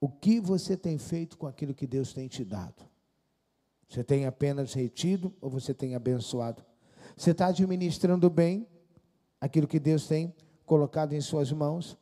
O 0.00 0.08
que 0.08 0.40
você 0.40 0.76
tem 0.76 0.98
feito 0.98 1.36
com 1.38 1.46
aquilo 1.46 1.74
que 1.74 1.86
Deus 1.86 2.12
tem 2.12 2.28
te 2.28 2.44
dado? 2.44 2.84
Você 3.88 4.04
tem 4.04 4.26
apenas 4.26 4.74
retido 4.74 5.34
ou 5.40 5.48
você 5.48 5.72
tem 5.72 5.94
abençoado? 5.94 6.64
Você 7.16 7.30
está 7.30 7.46
administrando 7.46 8.28
bem 8.28 8.66
aquilo 9.40 9.66
que 9.66 9.80
Deus 9.80 10.06
tem 10.06 10.34
colocado 10.66 11.14
em 11.14 11.20
suas 11.20 11.50
mãos? 11.52 11.96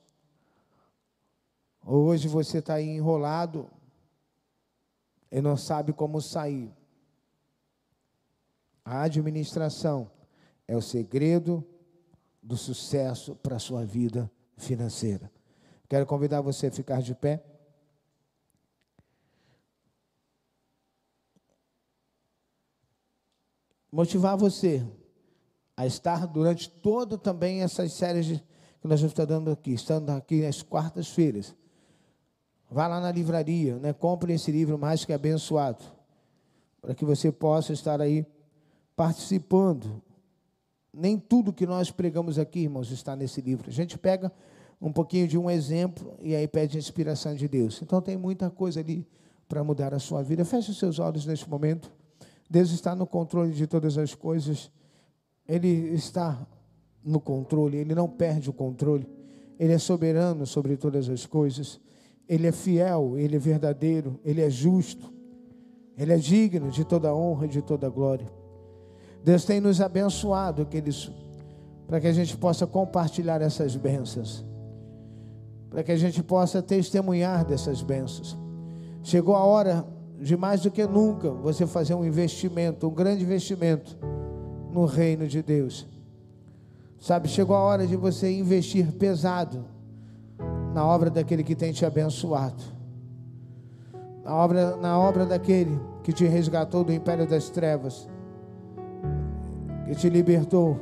Hoje 1.84 2.26
você 2.26 2.58
está 2.58 2.82
enrolado 2.82 3.70
e 5.30 5.40
não 5.40 5.56
sabe 5.56 5.92
como 5.92 6.20
sair. 6.20 6.74
A 8.84 9.02
administração 9.02 10.10
é 10.66 10.76
o 10.76 10.82
segredo 10.82 11.64
do 12.46 12.56
sucesso 12.56 13.34
para 13.36 13.56
a 13.56 13.58
sua 13.58 13.84
vida 13.84 14.30
financeira. 14.56 15.30
Quero 15.88 16.06
convidar 16.06 16.40
você 16.40 16.68
a 16.68 16.72
ficar 16.72 17.02
de 17.02 17.14
pé. 17.14 17.44
Motivar 23.90 24.36
você 24.36 24.86
a 25.76 25.86
estar 25.86 26.26
durante 26.26 26.70
todo 26.70 27.18
também 27.18 27.62
essas 27.62 27.92
séries 27.92 28.40
que 28.80 28.88
nós 28.88 29.00
estamos 29.00 29.28
dando 29.28 29.50
aqui, 29.50 29.74
estando 29.74 30.10
aqui 30.10 30.42
nas 30.42 30.62
quartas-feiras 30.62 31.54
Vá 32.70 32.88
lá 32.88 33.00
na 33.00 33.12
livraria, 33.12 33.78
né? 33.78 33.92
compre 33.92 34.32
esse 34.32 34.50
livro 34.50 34.78
mais 34.78 35.04
que 35.04 35.12
abençoado, 35.12 35.84
para 36.80 36.94
que 36.94 37.04
você 37.04 37.30
possa 37.30 37.72
estar 37.72 38.00
aí 38.00 38.26
participando. 38.96 40.02
Nem 40.96 41.18
tudo 41.18 41.52
que 41.52 41.66
nós 41.66 41.90
pregamos 41.90 42.38
aqui, 42.38 42.60
irmãos, 42.60 42.90
está 42.90 43.14
nesse 43.14 43.42
livro. 43.42 43.68
A 43.68 43.72
gente 43.72 43.98
pega 43.98 44.32
um 44.80 44.90
pouquinho 44.90 45.28
de 45.28 45.36
um 45.36 45.50
exemplo 45.50 46.16
e 46.22 46.34
aí 46.34 46.48
pede 46.48 46.76
a 46.76 46.80
inspiração 46.80 47.34
de 47.34 47.46
Deus. 47.46 47.80
Então 47.82 48.00
tem 48.00 48.16
muita 48.16 48.48
coisa 48.48 48.80
ali 48.80 49.06
para 49.46 49.62
mudar 49.62 49.92
a 49.92 49.98
sua 49.98 50.22
vida. 50.22 50.44
Feche 50.44 50.70
os 50.70 50.78
seus 50.78 50.98
olhos 50.98 51.26
neste 51.26 51.48
momento. 51.48 51.92
Deus 52.48 52.70
está 52.70 52.94
no 52.94 53.06
controle 53.06 53.52
de 53.52 53.66
todas 53.66 53.98
as 53.98 54.14
coisas. 54.14 54.70
Ele 55.46 55.94
está 55.94 56.46
no 57.04 57.20
controle, 57.20 57.76
ele 57.76 57.94
não 57.94 58.08
perde 58.08 58.48
o 58.48 58.52
controle. 58.52 59.06
Ele 59.58 59.72
é 59.72 59.78
soberano 59.78 60.46
sobre 60.46 60.76
todas 60.76 61.08
as 61.08 61.26
coisas. 61.26 61.78
Ele 62.28 62.46
é 62.46 62.52
fiel, 62.52 63.16
Ele 63.16 63.36
é 63.36 63.38
verdadeiro, 63.38 64.18
Ele 64.24 64.40
é 64.40 64.50
justo, 64.50 65.12
Ele 65.96 66.12
é 66.12 66.16
digno 66.16 66.70
de 66.70 66.84
toda 66.84 67.14
honra 67.14 67.46
e 67.46 67.48
de 67.48 67.62
toda 67.62 67.88
glória. 67.88 68.26
Deus 69.26 69.44
tem 69.44 69.60
nos 69.60 69.80
abençoado, 69.80 70.64
queridos, 70.64 71.10
para 71.88 72.00
que 72.00 72.06
a 72.06 72.12
gente 72.12 72.36
possa 72.36 72.64
compartilhar 72.64 73.42
essas 73.42 73.74
bênçãos, 73.74 74.44
para 75.68 75.82
que 75.82 75.90
a 75.90 75.96
gente 75.96 76.22
possa 76.22 76.62
testemunhar 76.62 77.44
dessas 77.44 77.82
bênçãos. 77.82 78.38
Chegou 79.02 79.34
a 79.34 79.42
hora 79.42 79.84
de 80.20 80.36
mais 80.36 80.60
do 80.60 80.70
que 80.70 80.86
nunca 80.86 81.28
você 81.28 81.66
fazer 81.66 81.92
um 81.94 82.04
investimento, 82.04 82.86
um 82.86 82.94
grande 82.94 83.24
investimento 83.24 83.98
no 84.70 84.84
reino 84.84 85.26
de 85.26 85.42
Deus. 85.42 85.88
Sabe, 87.00 87.26
chegou 87.26 87.56
a 87.56 87.60
hora 87.60 87.84
de 87.84 87.96
você 87.96 88.30
investir 88.30 88.92
pesado 88.92 89.64
na 90.72 90.86
obra 90.86 91.10
daquele 91.10 91.42
que 91.42 91.56
tem 91.56 91.72
te 91.72 91.84
abençoado, 91.84 92.62
na 94.22 94.36
obra, 94.36 94.76
na 94.76 94.96
obra 94.96 95.26
daquele 95.26 95.80
que 96.04 96.12
te 96.12 96.24
resgatou 96.26 96.84
do 96.84 96.92
império 96.92 97.26
das 97.26 97.50
trevas, 97.50 98.08
que 99.86 99.94
te 99.94 100.10
libertou. 100.10 100.78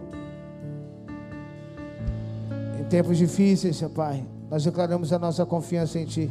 Em 2.80 2.84
tempos 2.84 3.18
difíceis, 3.18 3.76
seu 3.76 3.90
Pai, 3.90 4.26
nós 4.50 4.64
declaramos 4.64 5.12
a 5.12 5.18
nossa 5.18 5.44
confiança 5.44 5.98
em 5.98 6.06
Ti. 6.06 6.30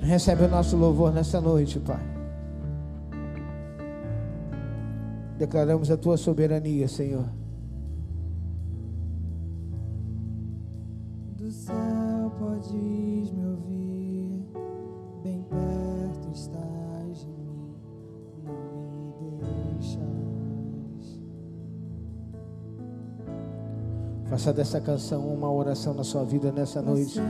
Recebe 0.00 0.44
o 0.44 0.48
nosso 0.48 0.76
louvor 0.76 1.12
nessa 1.12 1.40
noite, 1.40 1.80
Pai. 1.80 2.00
Declaramos 5.38 5.90
a 5.90 5.96
tua 5.96 6.16
soberania, 6.16 6.88
Senhor. 6.88 7.26
Dessa 24.52 24.80
canção 24.80 25.26
uma 25.26 25.50
oração 25.52 25.92
na 25.92 26.04
sua 26.04 26.24
vida 26.24 26.52
nessa 26.52 26.80
noite. 26.80 27.20